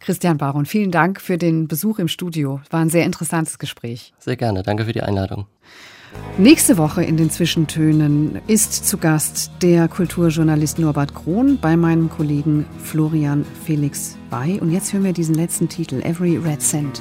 [0.01, 2.61] Christian Baron, vielen Dank für den Besuch im Studio.
[2.71, 4.13] War ein sehr interessantes Gespräch.
[4.19, 4.63] Sehr gerne.
[4.63, 5.47] Danke für die Einladung.
[6.39, 12.67] Nächste Woche in den Zwischentönen ist zu Gast der Kulturjournalist Norbert Krohn bei meinem Kollegen
[12.83, 14.59] Florian Felix Bay.
[14.59, 17.01] Und jetzt hören wir diesen letzten Titel, Every Red Cent.